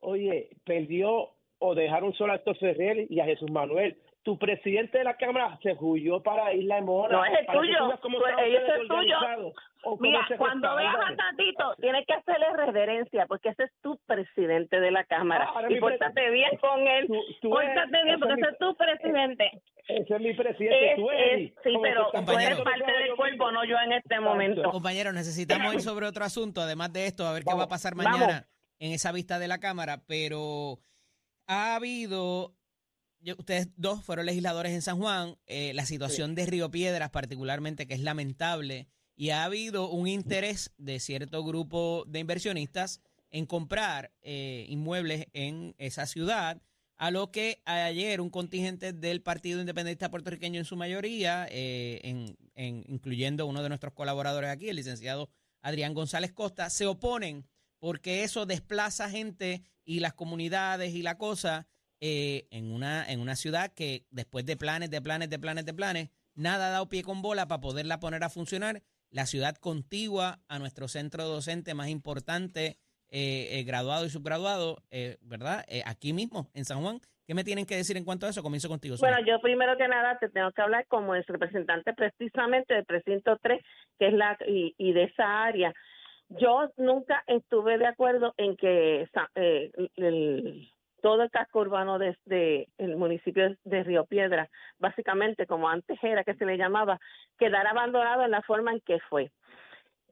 Oye, 0.00 0.48
perdió 0.64 1.28
o 1.64 1.74
dejaron 1.74 2.12
solo 2.14 2.32
a 2.32 2.36
Héctor 2.36 2.56
Ferrer 2.58 3.06
y 3.10 3.20
a 3.20 3.24
Jesús 3.24 3.50
Manuel. 3.50 3.96
Tu 4.22 4.38
presidente 4.38 4.96
de 4.98 5.04
la 5.04 5.16
Cámara 5.18 5.58
se 5.62 5.74
huyó 5.78 6.22
para 6.22 6.54
Isla 6.54 6.76
de 6.76 6.82
Mora. 6.82 7.12
No, 7.14 7.24
es 7.26 7.32
el 7.40 7.46
tuyo. 7.46 7.78
tú 7.78 7.86
veas 7.88 8.00
cómo 8.00 8.18
Tú- 8.18 8.24
están 8.26 8.44
ese 8.46 8.56
ustedes 8.56 8.80
es 8.80 8.88
tuyo. 8.88 8.96
organizados, 9.18 9.54
o 9.84 9.90
cómo 9.90 10.00
Mira, 10.00 10.26
cuando 10.38 10.76
veas 10.76 10.94
a. 10.96 11.16
Tatito, 11.16 11.74
tienes 11.78 12.06
que 12.06 12.14
hacerle 12.14 12.46
reverencia, 12.56 13.26
porque 13.26 13.50
ese 13.50 13.64
es 13.64 13.70
tu 13.82 13.98
presidente 14.06 14.80
de 14.80 14.90
la 14.90 15.04
Cámara. 15.04 15.50
Ah, 15.54 15.62
y 15.68 15.78
pórtate 15.78 16.30
bien 16.30 16.56
con 16.56 16.88
él. 16.88 17.06
Tú- 17.06 17.20
tú 17.42 17.50
Pórtate 17.50 17.80
eres- 17.90 18.04
bien, 18.04 18.18
porque 18.18 18.32
es 18.34 18.38
ese 18.40 18.50
es 18.50 18.58
tu 18.58 18.74
presidente. 18.76 19.50
Ese 19.88 20.14
es 20.14 20.20
mi 20.22 20.32
presidente. 20.32 20.90
Es- 20.92 20.96
tú 20.96 21.10
es- 21.10 21.52
sí, 21.62 21.74
pero 21.82 22.10
tú 22.10 22.32
eres 22.38 22.60
parte 22.62 22.92
del 22.92 23.14
cuerpo, 23.16 23.52
no 23.52 23.62
yo 23.66 23.76
en 23.84 23.92
este 23.92 24.20
momento. 24.20 24.62
Compañeros, 24.70 25.12
necesitamos 25.12 25.74
ir 25.74 25.82
sobre 25.82 26.06
otro 26.06 26.24
asunto, 26.24 26.62
además 26.62 26.90
de 26.94 27.06
esto, 27.08 27.26
a 27.26 27.34
ver 27.34 27.44
qué 27.44 27.54
va 27.54 27.64
a 27.64 27.68
pasar 27.68 27.92
vamos. 27.94 28.18
mañana 28.18 28.46
en 28.78 28.92
esa 28.92 29.12
vista 29.12 29.38
de 29.38 29.48
la 29.48 29.58
Cámara, 29.58 29.98
pero 30.08 30.78
ha 31.46 31.74
habido, 31.76 32.56
yo- 33.20 33.36
ustedes 33.38 33.68
dos 33.76 34.02
fueron 34.04 34.26
legisladores 34.26 34.72
en 34.72 34.82
San 34.82 34.98
Juan, 34.98 35.36
eh, 35.46 35.72
la 35.74 35.86
situación 35.86 36.34
de 36.34 36.46
Río 36.46 36.70
Piedras 36.70 37.10
particularmente, 37.10 37.86
que 37.86 37.94
es 37.94 38.00
lamentable, 38.00 38.88
y 39.16 39.30
ha 39.30 39.44
habido 39.44 39.88
un 39.90 40.08
interés 40.08 40.72
de 40.76 40.98
cierto 41.00 41.44
grupo 41.44 42.04
de 42.08 42.18
inversionistas 42.20 43.00
en 43.30 43.46
comprar 43.46 44.12
eh, 44.22 44.66
inmuebles 44.68 45.26
en 45.32 45.74
esa 45.78 46.06
ciudad, 46.06 46.60
a 46.96 47.10
lo 47.10 47.30
que 47.32 47.60
ayer 47.64 48.20
un 48.20 48.30
contingente 48.30 48.92
del 48.92 49.20
Partido 49.20 49.60
Independiente 49.60 50.08
Puertorriqueño 50.08 50.60
en 50.60 50.64
su 50.64 50.76
mayoría, 50.76 51.46
eh, 51.50 52.00
en- 52.04 52.36
en- 52.54 52.84
incluyendo 52.88 53.46
uno 53.46 53.62
de 53.62 53.68
nuestros 53.68 53.92
colaboradores 53.94 54.50
aquí, 54.50 54.68
el 54.68 54.76
licenciado 54.76 55.28
Adrián 55.60 55.94
González 55.94 56.32
Costa, 56.32 56.70
se 56.70 56.86
oponen 56.86 57.46
porque 57.84 58.24
eso 58.24 58.46
desplaza 58.46 59.10
gente 59.10 59.60
y 59.84 60.00
las 60.00 60.14
comunidades 60.14 60.94
y 60.94 61.02
la 61.02 61.18
cosa 61.18 61.66
eh, 62.00 62.46
en, 62.50 62.72
una, 62.72 63.04
en 63.06 63.20
una 63.20 63.36
ciudad 63.36 63.74
que 63.74 64.06
después 64.10 64.46
de 64.46 64.56
planes, 64.56 64.90
de 64.90 65.02
planes, 65.02 65.28
de 65.28 65.38
planes, 65.38 65.66
de 65.66 65.74
planes, 65.74 66.08
nada 66.34 66.68
ha 66.68 66.70
dado 66.70 66.88
pie 66.88 67.02
con 67.02 67.20
bola 67.20 67.46
para 67.46 67.60
poderla 67.60 68.00
poner 68.00 68.24
a 68.24 68.30
funcionar. 68.30 68.80
La 69.10 69.26
ciudad 69.26 69.56
contigua 69.56 70.38
a 70.48 70.58
nuestro 70.58 70.88
centro 70.88 71.24
docente 71.24 71.74
más 71.74 71.90
importante, 71.90 72.78
eh, 73.10 73.48
eh, 73.50 73.64
graduado 73.64 74.06
y 74.06 74.08
subgraduado, 74.08 74.78
eh, 74.90 75.18
¿verdad? 75.20 75.66
Aquí 75.84 76.14
mismo, 76.14 76.48
en 76.54 76.64
San 76.64 76.80
Juan. 76.80 77.00
¿Qué 77.26 77.34
me 77.34 77.44
tienen 77.44 77.66
que 77.66 77.76
decir 77.76 77.98
en 77.98 78.06
cuanto 78.06 78.24
a 78.24 78.30
eso? 78.30 78.42
Comienzo 78.42 78.70
contigo. 78.70 78.96
Bueno, 78.98 79.18
yo 79.26 79.42
primero 79.42 79.76
que 79.76 79.88
nada 79.88 80.18
te 80.18 80.30
tengo 80.30 80.50
que 80.52 80.62
hablar 80.62 80.86
como 80.86 81.14
el 81.14 81.24
representante 81.24 81.92
precisamente 81.92 82.72
del 82.72 82.86
precinto 82.86 83.38
3, 83.42 83.62
que 83.98 84.06
es 84.06 84.14
la 84.14 84.38
y, 84.48 84.74
y 84.78 84.94
de 84.94 85.04
esa 85.04 85.44
área. 85.44 85.74
Yo 86.38 86.70
nunca 86.76 87.22
estuve 87.26 87.78
de 87.78 87.86
acuerdo 87.86 88.34
en 88.36 88.56
que 88.56 89.08
eh, 89.34 89.70
el- 89.96 90.68
todo 91.00 91.22
el 91.22 91.30
casco 91.30 91.60
urbano 91.60 91.98
de, 91.98 92.16
de 92.24 92.66
el 92.78 92.96
municipio 92.96 93.54
de 93.64 93.82
Río 93.84 94.06
Piedra, 94.06 94.48
básicamente 94.78 95.46
como 95.46 95.68
antes 95.68 95.98
era 96.02 96.24
que 96.24 96.34
se 96.34 96.46
le 96.46 96.56
llamaba, 96.56 96.98
quedara 97.38 97.70
abandonado 97.70 98.24
en 98.24 98.30
la 98.30 98.40
forma 98.42 98.72
en 98.72 98.80
que 98.80 98.98
fue. 99.10 99.30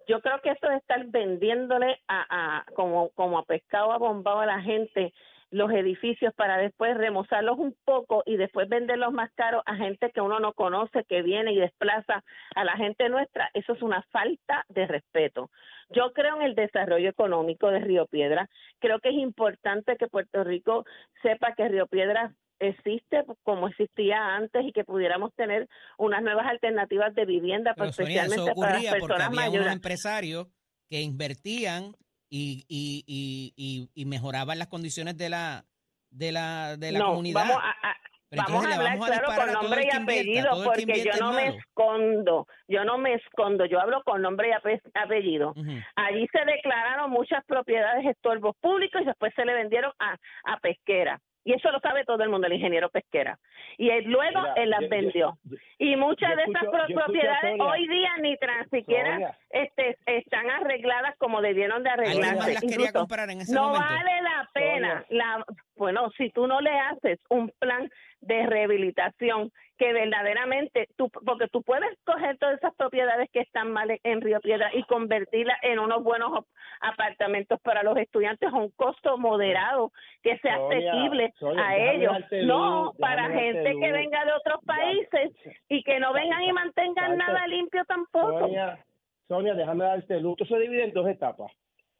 Yo 0.06 0.20
creo 0.20 0.40
que 0.42 0.50
esto 0.50 0.68
de 0.68 0.76
estar 0.76 1.02
vendiéndole 1.06 1.98
a, 2.08 2.58
a 2.58 2.64
como 2.74 3.10
como 3.10 3.38
a 3.38 3.44
pescado 3.44 3.92
abombado 3.92 4.40
a 4.40 4.46
la 4.46 4.60
gente 4.60 5.14
los 5.52 5.70
edificios 5.70 6.32
para 6.34 6.56
después 6.56 6.96
remozarlos 6.96 7.58
un 7.58 7.76
poco 7.84 8.22
y 8.24 8.36
después 8.36 8.68
venderlos 8.70 9.12
más 9.12 9.30
caros 9.34 9.62
a 9.66 9.76
gente 9.76 10.10
que 10.10 10.22
uno 10.22 10.40
no 10.40 10.54
conoce, 10.54 11.04
que 11.04 11.20
viene 11.22 11.52
y 11.52 11.60
desplaza 11.60 12.24
a 12.54 12.64
la 12.64 12.72
gente 12.76 13.08
nuestra, 13.10 13.50
eso 13.52 13.74
es 13.74 13.82
una 13.82 14.02
falta 14.10 14.64
de 14.70 14.86
respeto. 14.86 15.50
Yo 15.90 16.12
creo 16.14 16.36
en 16.36 16.42
el 16.42 16.54
desarrollo 16.54 17.10
económico 17.10 17.68
de 17.68 17.80
Río 17.80 18.06
Piedra, 18.06 18.48
creo 18.80 18.98
que 19.00 19.10
es 19.10 19.16
importante 19.16 19.96
que 19.98 20.08
Puerto 20.08 20.42
Rico 20.42 20.86
sepa 21.22 21.54
que 21.54 21.68
Río 21.68 21.86
Piedra 21.86 22.32
existe 22.58 23.22
como 23.42 23.68
existía 23.68 24.34
antes 24.34 24.64
y 24.64 24.72
que 24.72 24.84
pudiéramos 24.84 25.34
tener 25.34 25.68
unas 25.98 26.22
nuevas 26.22 26.46
alternativas 26.46 27.14
de 27.14 27.26
vivienda, 27.26 27.74
Pero 27.76 27.92
Sonia, 27.92 28.24
eso 28.24 28.32
especialmente 28.32 28.60
para 28.60 28.72
las 28.74 28.84
porque 28.86 29.06
personas 29.06 29.48
unos 29.48 29.66
empresarios 29.66 30.46
que 30.88 31.02
invertían 31.02 31.92
y, 32.34 32.64
y, 32.66 33.52
y, 33.56 33.90
y, 33.94 34.04
mejoraban 34.06 34.58
las 34.58 34.68
condiciones 34.68 35.18
de 35.18 35.28
la 35.28 35.64
de 36.10 36.32
la 36.32 36.78
de 36.78 36.92
la 36.92 36.98
no, 37.00 37.06
comunidad. 37.08 37.40
Vamos 37.42 37.58
a, 37.62 37.90
a- 37.90 37.96
Pero 38.30 38.42
vamos 38.48 38.64
a 38.64 38.74
hablar 38.74 38.92
vamos 38.98 39.10
a 39.10 39.20
claro 39.20 39.26
con 39.26 39.52
nombre 39.52 39.82
y 39.82 39.96
invierta, 39.96 40.02
apellido, 40.02 40.64
porque 40.64 41.04
yo 41.04 41.12
no 41.20 41.32
me 41.34 41.48
escondo, 41.48 42.46
yo 42.68 42.84
no 42.84 42.96
me 42.96 43.14
escondo, 43.14 43.66
yo 43.66 43.78
hablo 43.78 44.02
con 44.04 44.22
nombre 44.22 44.48
y 44.48 44.52
ape- 44.52 44.80
apellido. 44.94 45.52
Allí 45.96 46.26
se 46.32 46.42
declararon 46.46 47.10
muchas 47.10 47.44
propiedades 47.44 48.06
estorbos 48.06 48.56
públicos 48.62 49.02
y 49.02 49.04
después 49.04 49.34
se 49.36 49.44
le 49.44 49.52
vendieron 49.52 49.92
a, 49.98 50.16
a 50.44 50.56
pesquera. 50.60 51.20
Y 51.44 51.54
eso 51.54 51.70
lo 51.72 51.80
sabe 51.80 52.04
todo 52.04 52.22
el 52.22 52.28
mundo, 52.28 52.46
el 52.46 52.52
ingeniero 52.52 52.88
pesquera. 52.88 53.38
Y 53.78 53.90
él 53.90 54.04
luego 54.04 54.40
Mira, 54.40 54.54
él 54.56 54.70
las 54.70 54.80
yo- 54.80 54.86
yo- 54.86 54.90
vendió. 54.90 55.38
Y 55.78 55.96
muchas 55.96 56.36
de 56.36 56.42
esas 56.44 56.62
escucho- 56.62 56.82
a 56.82 56.86
propiedades 57.04 57.60
hoy 57.60 57.88
día 57.88 58.10
ni 58.20 58.36
tan 58.36 58.68
siquiera 58.70 59.36
este, 59.50 59.98
están 60.06 60.48
arregladas 60.50 61.16
como 61.18 61.40
debieron 61.42 61.82
de 61.82 61.90
¿Alguien 61.90 62.20
más 62.20 62.28
arreglarse. 62.30 62.52
las 62.54 62.62
quería 62.62 62.92
comprar 62.92 63.30
en 63.30 63.40
ese 63.40 63.52
no 63.54 63.68
momento? 63.70 63.84
vale 63.88 64.22
la 64.22 64.50
pena. 64.54 65.04
La, 65.08 65.44
bueno, 65.76 66.10
si 66.16 66.30
tú 66.30 66.46
no 66.46 66.60
le 66.60 66.70
haces 66.78 67.18
un 67.28 67.50
plan 67.58 67.90
de 68.22 68.46
rehabilitación 68.46 69.50
que 69.78 69.92
verdaderamente 69.92 70.88
tú, 70.96 71.10
porque 71.10 71.48
tú 71.48 71.62
puedes 71.62 71.90
coger 72.04 72.38
todas 72.38 72.56
esas 72.58 72.74
propiedades 72.76 73.28
que 73.32 73.40
están 73.40 73.72
mal 73.72 73.98
en 74.02 74.20
Río 74.20 74.40
Piedra 74.40 74.70
y 74.74 74.84
convertirlas 74.84 75.58
en 75.62 75.80
unos 75.80 76.04
buenos 76.04 76.44
apartamentos 76.80 77.60
para 77.62 77.82
los 77.82 77.96
estudiantes 77.96 78.48
a 78.48 78.56
un 78.56 78.70
costo 78.70 79.18
moderado 79.18 79.92
que 80.22 80.38
sea 80.38 80.54
asequible 80.54 81.32
a 81.58 81.76
ellos. 81.76 82.16
No, 82.44 82.92
para 82.98 83.28
gente 83.30 83.74
que 83.80 83.92
venga 83.92 84.24
de 84.24 84.32
otros 84.32 84.60
Ya. 84.62 84.74
países 84.74 85.32
y 85.68 85.82
que 85.82 85.98
no 85.98 86.12
vengan 86.12 86.42
y 86.42 86.52
mantengan 86.52 87.16
nada 87.16 87.46
limpio 87.48 87.84
tampoco. 87.84 88.38
Sonia, 88.38 88.78
Sonia, 89.26 89.54
déjame 89.54 89.84
darte 89.84 90.20
luz. 90.20 90.36
Esto 90.40 90.54
se 90.54 90.60
divide 90.60 90.84
en 90.84 90.92
dos 90.92 91.08
etapas. 91.08 91.50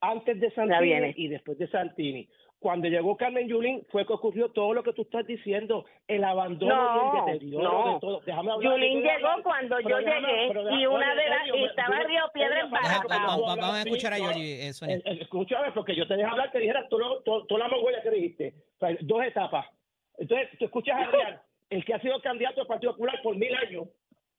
Antes 0.01 0.39
de 0.41 0.51
Santini 0.53 1.15
y 1.17 1.29
después 1.29 1.59
de 1.59 1.69
Santini. 1.69 2.29
Cuando 2.62 2.87
llegó 2.88 3.16
Carmen 3.16 3.48
Yulín 3.48 3.85
fue 3.90 4.07
que 4.07 4.12
ocurrió 4.12 4.48
todo 4.51 4.72
lo 4.72 4.85
que 4.85 4.92
tú 4.92 5.03
estás 5.03 5.27
diciendo, 5.27 5.85
el 6.07 6.22
abandono 6.22 6.75
No, 6.75 7.12
y 7.14 7.18
el 7.18 7.25
deterioro 7.35 7.70
no. 7.87 7.94
de 7.94 8.01
todo. 8.01 8.20
Déjame 8.25 8.53
hablar. 8.53 8.72
Yulín 8.72 9.03
llegó 9.03 9.29
hablar. 9.29 9.42
cuando 9.42 9.81
yo 9.81 9.98
llegué 9.98 10.11
déjame- 10.12 10.81
y 10.81 10.87
una 10.87 11.14
de 11.16 11.29
las 11.29 11.46
y 11.48 11.64
estaba 11.64 12.01
yo- 12.03 12.07
Río 12.09 12.22
Piedra. 12.33 12.62
Deja- 12.64 13.03
vamos, 13.09 13.59
a 13.75 13.81
escuchar 13.83 14.12
a. 14.12 14.18
Yoli, 14.18 14.53
eh. 14.53 14.70
Eh, 14.88 15.03
Escúchame, 15.20 15.72
porque 15.72 15.96
yo 15.96 16.07
te 16.07 16.14
dejé 16.16 16.31
hablar, 16.31 16.53
te 16.53 16.61
dijera 16.61 16.87
tú 16.88 16.98
lo- 16.98 17.20
tú- 17.22 17.44
tú 17.46 17.59
la 17.59 17.66
mogüeya 17.68 18.01
que 18.01 18.11
dijiste. 18.11 18.55
O 18.77 18.87
sea, 18.87 18.96
dos 19.01 19.25
etapas. 19.25 19.66
Entonces, 20.18 20.48
tú 20.59 20.64
escuchas 20.66 20.96
a 21.01 21.05
Adrián, 21.05 21.40
el 21.68 21.85
que 21.85 21.94
ha 21.94 22.01
sido 22.01 22.20
candidato 22.20 22.61
del 22.61 22.68
Partido 22.68 22.92
Popular 22.92 23.18
por 23.22 23.35
mil 23.37 23.53
años 23.57 23.88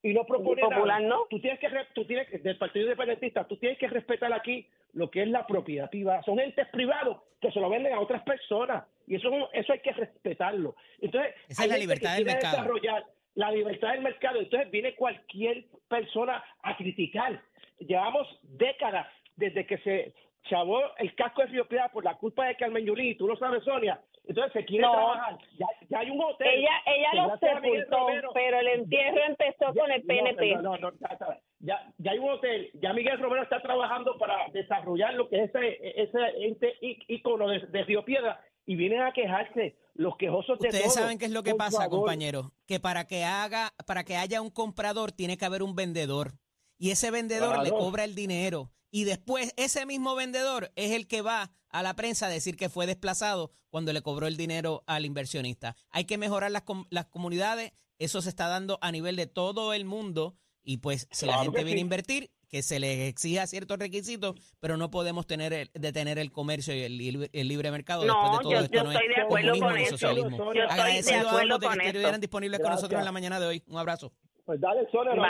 y 0.04 0.14
no 0.14 0.26
propone 0.26 0.62
Popular 0.62 1.02
nada. 1.02 1.16
no. 1.16 1.26
Tú 1.30 1.40
tienes 1.40 1.60
que, 1.60 1.70
re- 1.70 1.88
tú 1.96 2.06
tienes 2.06 2.28
que, 2.30 2.38
del 2.38 2.58
Partido 2.58 2.86
Independentista, 2.86 3.48
tú 3.48 3.58
tienes 3.58 3.78
que 3.80 3.88
respetar 3.88 4.32
aquí 4.34 4.68
lo 4.94 5.10
que 5.10 5.24
es 5.24 5.28
la 5.30 5.48
propiedad 5.48 5.90
privada. 5.90 6.22
Son 6.24 6.40
entes 6.40 6.68
privados 6.68 7.18
que 7.42 7.52
se 7.52 7.60
lo 7.60 7.70
venden 7.70 7.94
a 7.94 8.00
otras 8.00 8.22
personas. 8.24 8.84
Y 9.08 9.16
eso, 9.16 9.30
eso 9.54 9.74
hay 9.74 9.80
que 9.80 9.92
respetarlo. 9.94 10.76
Entonces, 11.02 11.34
Esa 11.48 11.64
es 11.64 11.70
la 11.70 11.78
libertad 11.78 12.10
que 12.12 12.16
del 12.18 12.26
mercado. 12.26 12.58
desarrollar 12.58 13.06
la 13.36 13.52
libertad 13.52 13.92
del 13.94 14.02
mercado. 14.02 14.40
Entonces 14.40 14.70
viene 14.70 14.94
cualquier 14.96 15.66
persona 15.88 16.44
a 16.62 16.78
criticar. 16.78 17.42
Llevamos 17.80 18.28
décadas 18.44 19.08
desde 19.36 19.66
que 19.66 19.78
se 19.80 20.14
chavó 20.50 20.82
el 20.98 21.16
casco 21.16 21.42
de 21.42 21.48
Río 21.48 21.68
Piedras 21.68 21.92
por 21.92 22.04
la 22.04 22.16
culpa 22.18 22.46
de 22.46 22.56
Carmen 22.56 22.86
Yulín, 22.86 23.08
y 23.08 23.16
tú 23.16 23.28
lo 23.28 23.36
sabes, 23.38 23.64
Sonia. 23.64 24.00
Entonces 24.26 24.54
se 24.54 24.66
quiere 24.66 24.84
No. 24.86 24.92
trabajar. 24.94 25.38
Ya, 25.60 25.68
ya 25.90 26.00
hay 26.00 26.10
un 26.10 26.22
hotel. 26.24 26.48
Ella, 26.48 26.70
ella 26.86 27.08
que 27.12 27.18
lo 27.18 27.38
sepultó, 27.38 27.98
Romero- 27.98 28.32
pero 28.34 28.60
el 28.60 28.68
entierro 28.68 29.20
empezó 29.28 29.74
con 29.78 29.92
el 29.92 30.02
PNP. 30.04 30.56
No, 30.56 30.62
no, 30.62 30.78
no, 30.78 30.92
ya, 31.00 31.18
ya, 31.20 31.40
ya, 31.60 31.94
ya 31.98 32.12
hay 32.12 32.20
un 32.20 32.30
hotel, 32.32 32.72
ya 32.82 32.94
Miguel 32.94 33.20
Romero 33.20 33.44
está 33.44 33.62
trabajando 33.62 34.18
para 34.18 34.48
desarrollar 34.54 35.14
lo 35.16 35.28
que 35.30 35.44
es 35.44 35.50
ese, 35.54 36.02
ese 36.02 36.20
ente 36.46 36.74
ícono 36.82 37.50
de, 37.50 37.60
de 37.68 37.84
Río 37.84 38.06
Piedra 38.06 38.40
y 38.66 38.76
vienen 38.76 39.02
a 39.02 39.12
quejarse 39.12 39.76
los 39.94 40.16
quejosos 40.16 40.58
de 40.60 40.70
Ustedes 40.70 40.86
todo. 40.94 41.04
saben 41.04 41.18
qué 41.20 41.26
es 41.26 41.32
lo 41.32 41.44
que 41.44 41.54
pasa, 41.56 41.84
favor. 41.84 42.00
compañero, 42.00 42.54
que 42.66 42.80
para 42.80 43.06
que 43.06 43.26
haga, 43.26 43.72
para 43.86 44.06
que 44.06 44.16
haya 44.16 44.42
un 44.42 44.50
comprador 44.50 45.12
tiene 45.12 45.38
que 45.38 45.44
haber 45.46 45.62
un 45.64 45.76
vendedor 45.76 46.32
y 46.80 46.92
ese 46.92 47.12
vendedor 47.12 47.62
le 47.62 47.72
cobra 47.72 48.06
el 48.06 48.16
dinero 48.16 48.70
y 48.94 49.06
después 49.06 49.54
ese 49.58 49.86
mismo 49.88 50.14
vendedor 50.16 50.72
es 50.76 50.92
el 50.92 51.08
que 51.08 51.22
va 51.24 51.52
a 51.70 51.82
la 51.82 51.96
prensa 51.96 52.28
a 52.28 52.30
decir 52.30 52.56
que 52.56 52.70
fue 52.70 52.86
desplazado 52.86 53.52
cuando 53.72 53.92
le 53.92 54.04
cobró 54.04 54.28
el 54.28 54.38
dinero 54.38 54.84
al 54.86 55.04
inversionista. 55.06 55.76
Hay 55.90 56.06
que 56.06 56.20
mejorar 56.20 56.52
las, 56.52 56.62
com- 56.62 56.86
las 56.92 57.08
comunidades, 57.08 57.74
eso 57.98 58.22
se 58.22 58.30
está 58.30 58.48
dando 58.48 58.78
a 58.82 58.92
nivel 58.92 59.16
de 59.16 59.26
todo 59.26 59.74
el 59.74 59.84
mundo 59.84 60.36
y 60.64 60.78
pues 60.78 61.08
si 61.12 61.26
la 61.26 61.40
gente 61.40 61.64
viene 61.64 61.80
a 61.80 61.82
invertir, 61.82 62.30
que 62.50 62.62
se 62.62 62.80
les 62.80 63.10
exija 63.10 63.48
ciertos 63.48 63.80
requisitos, 63.80 64.36
pero 64.60 64.78
no 64.78 64.92
podemos 64.92 65.26
tener 65.26 65.54
el- 65.54 65.72
detener 65.74 66.20
el 66.20 66.32
comercio 66.32 66.76
y 66.76 66.82
el, 66.84 66.96
libre- 67.00 67.30
el 67.34 67.48
libre 67.48 67.72
mercado 67.72 68.06
No, 68.06 68.14
después 68.14 68.38
de 68.38 68.44
todo 68.44 68.52
yo- 68.52 68.60
esto. 68.60 68.74
yo 68.78 68.84
no 68.84 68.92
estoy 68.92 69.08
es 69.10 69.16
de 69.16 69.22
acuerdo 69.24 69.60
con 69.60 69.78
eso. 69.80 69.90
socialismo. 69.98 70.38
Yo 70.38 70.44
estoy 70.44 70.56
de 70.58 70.62
Agradecido 70.72 71.30
a 71.30 71.42
ambos 71.42 71.60
de 71.60 71.68
que 71.80 71.88
estuvieran 71.88 72.22
disponibles 72.22 72.60
con 72.60 72.70
nosotros 72.70 73.00
en 73.00 73.06
la 73.06 73.12
mañana 73.12 73.40
de 73.40 73.48
hoy. 73.48 73.64
Un 73.68 73.78
abrazo. 73.80 74.14
Pues 74.46 74.62
dale, 74.62 74.88
Sonia, 74.92 75.16
no. 75.16 75.24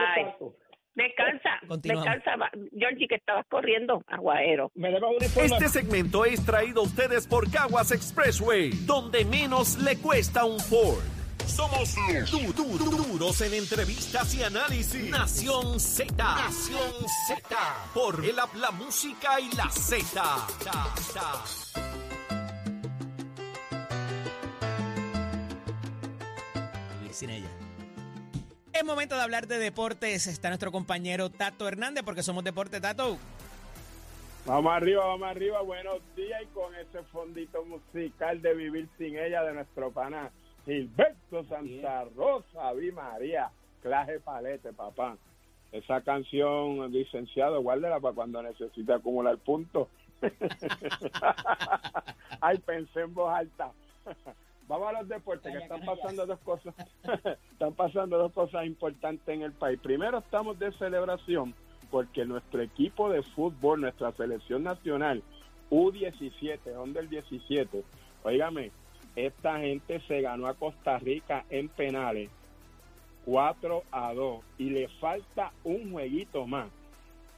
Descansa, 0.95 1.49
Continuamos. 1.67 2.13
descansa, 2.13 2.49
Georgie, 2.77 3.07
que 3.07 3.15
estabas 3.15 3.45
corriendo, 3.49 4.03
aguadero. 4.07 4.71
Este 5.35 5.69
segmento 5.69 6.23
es 6.25 6.45
traído 6.45 6.81
a 6.81 6.83
ustedes 6.83 7.25
por 7.27 7.49
Caguas 7.51 7.91
Expressway, 7.91 8.69
donde 8.85 9.25
menos 9.25 9.77
le 9.79 9.97
cuesta 9.97 10.45
un 10.45 10.59
Ford. 10.59 11.01
Somos 11.47 11.93
du- 12.31 12.53
du- 12.53 12.77
du- 12.77 12.89
duros 13.03 13.41
en 13.41 13.53
entrevistas 13.55 14.33
y 14.35 14.43
análisis. 14.43 15.09
Nación 15.09 15.79
Z. 15.79 16.13
Nación 16.15 16.91
Z. 17.27 17.57
Por 17.93 18.23
el 18.23 18.39
app, 18.39 18.53
la 18.55 18.71
música 18.71 19.39
y 19.41 19.49
la 19.55 19.69
Z. 19.69 20.23
Sin 27.11 27.29
ella. 27.29 27.47
Es 28.73 28.83
momento 28.83 29.15
de 29.15 29.21
hablar 29.21 29.47
de 29.47 29.59
deportes. 29.59 30.25
Está 30.25 30.49
nuestro 30.49 30.71
compañero 30.71 31.29
Tato 31.29 31.67
Hernández, 31.67 32.03
porque 32.03 32.23
somos 32.23 32.43
Deporte 32.43 32.81
Tato. 32.81 33.17
Vamos 34.47 34.73
arriba, 34.73 35.05
vamos 35.05 35.27
arriba. 35.27 35.61
Buenos 35.61 35.99
días 36.15 36.41
y 36.41 36.47
con 36.47 36.73
ese 36.75 37.03
fondito 37.11 37.63
musical 37.65 38.41
de 38.41 38.55
Vivir 38.55 38.89
sin 38.97 39.15
ella 39.15 39.43
de 39.43 39.53
nuestro 39.53 39.91
pana 39.91 40.31
Gilberto 40.65 41.43
Santa 41.45 42.05
Rosa, 42.15 42.69
Ave 42.69 42.91
María, 42.91 43.51
clase 43.83 44.19
palete, 44.19 44.73
papá. 44.73 45.17
Esa 45.71 46.01
canción, 46.01 46.91
licenciado, 46.91 47.61
guárdela 47.61 47.99
para 47.99 48.15
cuando 48.15 48.41
necesite 48.41 48.91
acumular 48.91 49.37
puntos. 49.37 49.87
Ay, 52.41 52.57
pensé 52.57 53.01
en 53.01 53.13
voz 53.13 53.33
alta. 53.33 53.71
Vamos 54.67 54.87
a 54.87 54.93
los 54.93 55.07
deportes, 55.07 55.51
que 55.51 55.59
están 55.61 55.81
pasando 55.81 56.25
dos 56.25 56.39
cosas. 56.39 56.73
están 57.51 57.73
pasando 57.73 58.17
dos 58.17 58.31
cosas 58.31 58.65
importantes 58.65 59.27
en 59.27 59.41
el 59.41 59.51
país. 59.51 59.79
Primero, 59.81 60.19
estamos 60.19 60.57
de 60.59 60.71
celebración 60.73 61.53
porque 61.91 62.25
nuestro 62.25 62.61
equipo 62.61 63.09
de 63.09 63.21
fútbol, 63.21 63.81
nuestra 63.81 64.11
selección 64.13 64.63
nacional, 64.63 65.21
U17, 65.69 66.59
Under 66.81 67.07
17, 67.07 67.83
óigame, 68.23 68.71
esta 69.15 69.59
gente 69.59 69.99
se 70.07 70.21
ganó 70.21 70.47
a 70.47 70.55
Costa 70.55 70.97
Rica 70.97 71.45
en 71.51 71.69
penales 71.69 72.31
4 73.25 73.83
a 73.91 74.13
2 74.13 74.43
y 74.57 74.69
le 74.71 74.87
falta 74.99 75.51
un 75.63 75.91
jueguito 75.91 76.47
más 76.47 76.69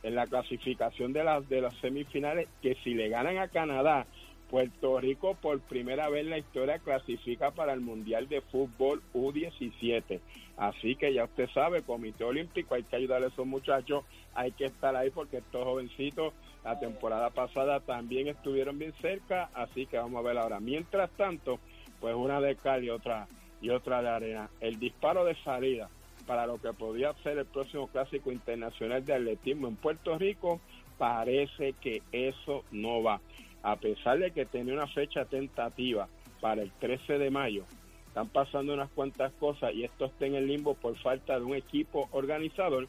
en 0.03 0.15
la 0.15 0.25
clasificación 0.25 1.13
de 1.13 1.23
las 1.23 1.47
de 1.49 1.61
las 1.61 1.75
semifinales 1.77 2.47
que 2.61 2.75
si 2.83 2.93
le 2.93 3.09
ganan 3.09 3.38
a 3.38 3.49
Canadá 3.49 4.05
Puerto 4.49 4.99
Rico 4.99 5.36
por 5.36 5.60
primera 5.62 6.10
vez 6.10 6.23
en 6.23 6.29
la 6.29 6.38
historia 6.38 6.79
clasifica 6.79 7.51
para 7.51 7.73
el 7.73 7.81
Mundial 7.81 8.27
de 8.27 8.41
Fútbol 8.41 9.01
U17. 9.13 10.19
Así 10.58 10.95
que 10.95 11.13
ya 11.13 11.25
usted 11.25 11.49
sabe, 11.53 11.81
Comité 11.81 12.23
Olímpico, 12.23 12.75
hay 12.75 12.84
que 12.84 12.95
ayudar 12.95 13.23
a 13.23 13.27
esos 13.27 13.45
muchachos, 13.45 14.05
hay 14.34 14.51
que 14.51 14.65
estar 14.65 14.95
ahí 14.95 15.10
porque 15.10 15.38
estos 15.38 15.63
jovencitos 15.63 16.34
la 16.63 16.79
temporada 16.79 17.29
pasada 17.29 17.79
también 17.79 18.27
estuvieron 18.27 18.79
bien 18.79 18.93
cerca, 19.01 19.49
así 19.53 19.86
que 19.86 19.97
vamos 19.97 20.19
a 20.19 20.27
ver 20.27 20.38
ahora. 20.38 20.60
Mientras 20.60 21.12
tanto, 21.12 21.60
pues 21.99 22.15
una 22.15 22.41
de 22.41 22.55
cal 22.55 22.84
y 22.84 22.89
otra 22.89 23.27
y 23.62 23.69
otra 23.69 24.01
de 24.01 24.10
arena. 24.10 24.49
El 24.62 24.79
disparo 24.79 25.25
de 25.25 25.36
salida 25.43 25.89
para 26.25 26.47
lo 26.47 26.60
que 26.60 26.73
podría 26.73 27.13
ser 27.23 27.38
el 27.38 27.45
próximo 27.45 27.88
clásico 27.88 28.31
internacional 28.31 29.05
de 29.05 29.13
atletismo 29.13 29.67
en 29.67 29.75
Puerto 29.75 30.17
Rico, 30.17 30.60
parece 30.97 31.73
que 31.73 32.01
eso 32.12 32.63
no 32.71 33.03
va. 33.03 33.21
A 33.65 33.78
pesar 33.78 34.19
de 34.19 34.30
que 34.30 34.45
tenía 34.45 34.75
una 34.75 34.86
fecha 34.86 35.25
tentativa 35.25 36.08
para 36.39 36.62
el 36.62 36.71
13 36.73 37.17
de 37.17 37.32
mayo, 37.32 37.63
están 38.06 38.30
pasando 38.30 38.75
unas 38.75 38.91
cuantas 38.91 39.34
cosas 39.39 39.73
y 39.73 39.84
esto 39.84 40.06
está 40.06 40.28
en 40.28 40.36
el 40.36 40.45
limbo 40.45 40.75
por 40.75 40.95
falta 40.99 41.39
de 41.39 41.45
un 41.45 41.56
equipo 41.56 42.08
organizador. 42.12 42.88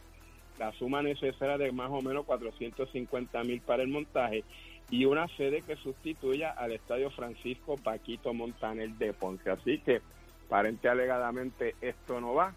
La 0.59 0.73
suma 0.73 1.01
necesaria 1.01 1.57
de 1.57 1.73
más 1.73 1.91
o 1.91 2.03
menos 2.03 2.27
450 2.27 3.43
mil 3.45 3.63
para 3.63 3.85
el 3.85 3.89
montaje 3.89 4.45
y 4.91 5.07
una 5.07 5.27
sede 5.29 5.63
que 5.63 5.77
sustituya 5.77 6.51
al 6.51 6.73
Estadio 6.73 7.09
Francisco 7.09 7.79
Paquito 7.79 8.35
Montaner 8.35 8.91
de 8.91 9.15
Ponce. 9.15 9.49
Así 9.49 9.79
que, 9.79 10.03
aparente 10.45 10.91
alegadamente, 10.91 11.75
esto 11.81 12.21
no 12.21 12.35
va. 12.35 12.55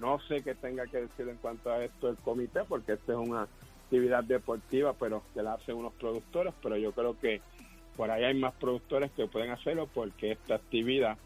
No 0.00 0.18
sé 0.26 0.42
qué 0.42 0.56
tenga 0.56 0.86
que 0.88 1.02
decir 1.02 1.28
en 1.28 1.36
cuanto 1.36 1.70
a 1.70 1.84
esto 1.84 2.08
el 2.08 2.16
comité, 2.16 2.64
porque 2.68 2.94
esta 2.94 3.12
es 3.12 3.18
una 3.18 3.46
actividad 3.92 4.24
deportiva, 4.24 4.94
pero 4.94 5.22
que 5.34 5.42
la 5.42 5.52
hacen 5.52 5.76
unos 5.76 5.92
productores, 5.92 6.54
pero 6.62 6.76
yo 6.78 6.92
creo 6.92 7.18
que 7.20 7.40
por 7.96 8.10
ahí 8.10 8.24
hay 8.24 8.34
más 8.34 8.54
productores 8.54 9.10
que 9.12 9.26
pueden 9.26 9.50
hacerlo 9.50 9.88
porque 9.92 10.32
esta 10.32 10.56
actividad 10.56 11.18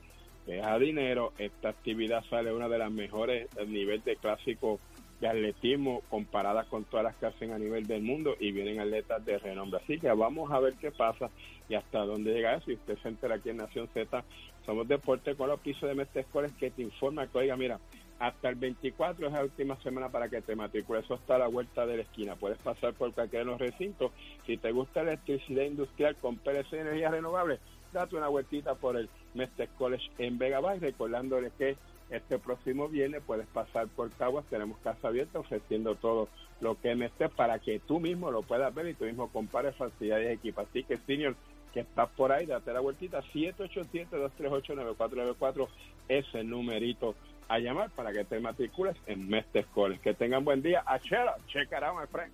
deja 0.47 0.79
dinero, 0.79 1.33
esta 1.39 1.71
actividad 1.71 2.25
sale 2.31 2.53
una 2.53 2.69
de 2.69 2.79
las 2.79 2.91
mejores 2.91 3.49
a 3.59 3.65
nivel 3.65 4.03
de 4.05 4.17
clásico 4.17 4.79
de 5.21 5.29
atletismo 5.29 6.03
comparadas 6.11 6.67
con 6.67 6.85
todas 6.85 7.05
las 7.05 7.17
que 7.17 7.27
hacen 7.27 7.53
a 7.53 7.59
nivel 7.59 7.87
del 7.87 8.03
mundo 8.03 8.37
y 8.39 8.53
vienen 8.53 8.81
atletas 8.81 9.25
de 9.25 9.39
renombre. 9.39 9.81
Así 9.83 9.99
que 9.99 10.09
vamos 10.09 10.51
a 10.53 10.61
ver 10.61 10.75
qué 10.75 10.91
pasa 10.91 11.31
y 11.69 11.75
hasta 11.75 12.01
dónde 12.01 12.33
llega 12.33 12.55
eso. 12.55 12.71
Y 12.71 12.75
usted 12.75 12.99
se 12.99 13.09
entera 13.09 13.37
aquí 13.37 13.51
en 13.51 13.57
Nación 13.57 13.89
Z, 13.95 14.25
somos 14.65 14.87
deporte 14.87 15.35
con 15.35 15.49
los 15.49 15.61
pisos 15.61 15.89
de 15.89 15.95
Mestre 15.95 16.23
Escoles 16.23 16.53
que 16.59 16.71
te 16.71 16.83
informa 16.83 17.27
que, 17.27 17.39
oiga, 17.39 17.57
mira, 17.57 17.81
hasta 18.19 18.49
el 18.49 18.55
24 18.55 19.27
es 19.27 19.33
la 19.33 19.43
última 19.43 19.77
semana 19.83 20.09
para 20.09 20.29
que 20.29 20.41
te 20.41 20.57
matricules. 20.57 21.05
Eso 21.05 21.15
está 21.15 21.37
a 21.37 21.41
la 21.41 21.49
vuelta 21.49 21.87
de 21.87 21.97
la 21.97 22.03
esquina. 22.03 22.37
Puedes 22.37 22.59
pasar 22.59 22.95
por 22.95 23.13
cualquiera 23.13 23.45
de 23.45 23.51
los 23.51 23.61
recintos. 23.61 24.13
Si 24.47 24.57
te 24.57 24.73
gusta 24.73 25.03
electricidad 25.03 25.65
industrial 25.65 26.17
con 26.17 26.37
PLC 26.37 26.75
Energía 26.75 27.11
Renovable, 27.11 27.59
date 27.93 28.17
una 28.17 28.29
vueltita 28.29 28.75
por 28.75 28.97
el 28.97 29.09
Mestre 29.35 29.69
College 29.77 30.11
en 30.19 30.39
Vega 30.39 30.61
Bay, 30.61 30.79
recordándole 30.79 31.51
que 31.59 31.77
este 32.11 32.39
próximo 32.39 32.89
viernes 32.89 33.23
puedes 33.27 33.47
pasar 33.49 33.89
por 33.89 34.11
Caguas, 34.13 34.47
tenemos 34.47 34.79
casa 34.79 35.09
abierta 35.09 35.41
ofreciendo 35.41 35.97
todo 35.97 36.29
lo 36.61 36.81
que 36.81 36.93
es 36.93 36.97
Mestre 36.97 37.29
para 37.29 37.59
que 37.59 37.81
tú 37.81 38.01
mismo 38.01 38.31
lo 38.31 38.43
puedas 38.43 38.75
ver 38.75 38.89
y 38.89 38.95
tú 38.95 39.05
mismo 39.05 39.31
compares 39.31 39.77
facilidades 39.77 40.31
y 40.31 40.35
equipos. 40.35 40.67
Así 40.69 40.85
que, 40.85 40.97
senior, 40.99 41.35
que 41.75 41.81
estás 41.81 42.09
por 42.11 42.31
ahí, 42.33 42.47
date 42.47 42.73
la 42.73 42.81
vueltita, 42.81 43.23
787-238-9494 43.35 45.69
es 46.09 46.25
el 46.35 46.49
numerito 46.49 47.15
a 47.49 47.59
llamar 47.59 47.91
para 47.91 48.13
que 48.13 48.25
te 48.25 48.41
matricules 48.41 48.97
en 49.07 49.29
Mester 49.29 49.67
College. 49.75 50.01
Que 50.01 50.15
tengan 50.15 50.45
buen 50.45 50.63
día. 50.63 50.83
Achera, 50.87 51.37
check 51.49 51.69
it 51.73 51.83
out, 51.83 51.97
my 51.97 52.07
friend. 52.07 52.33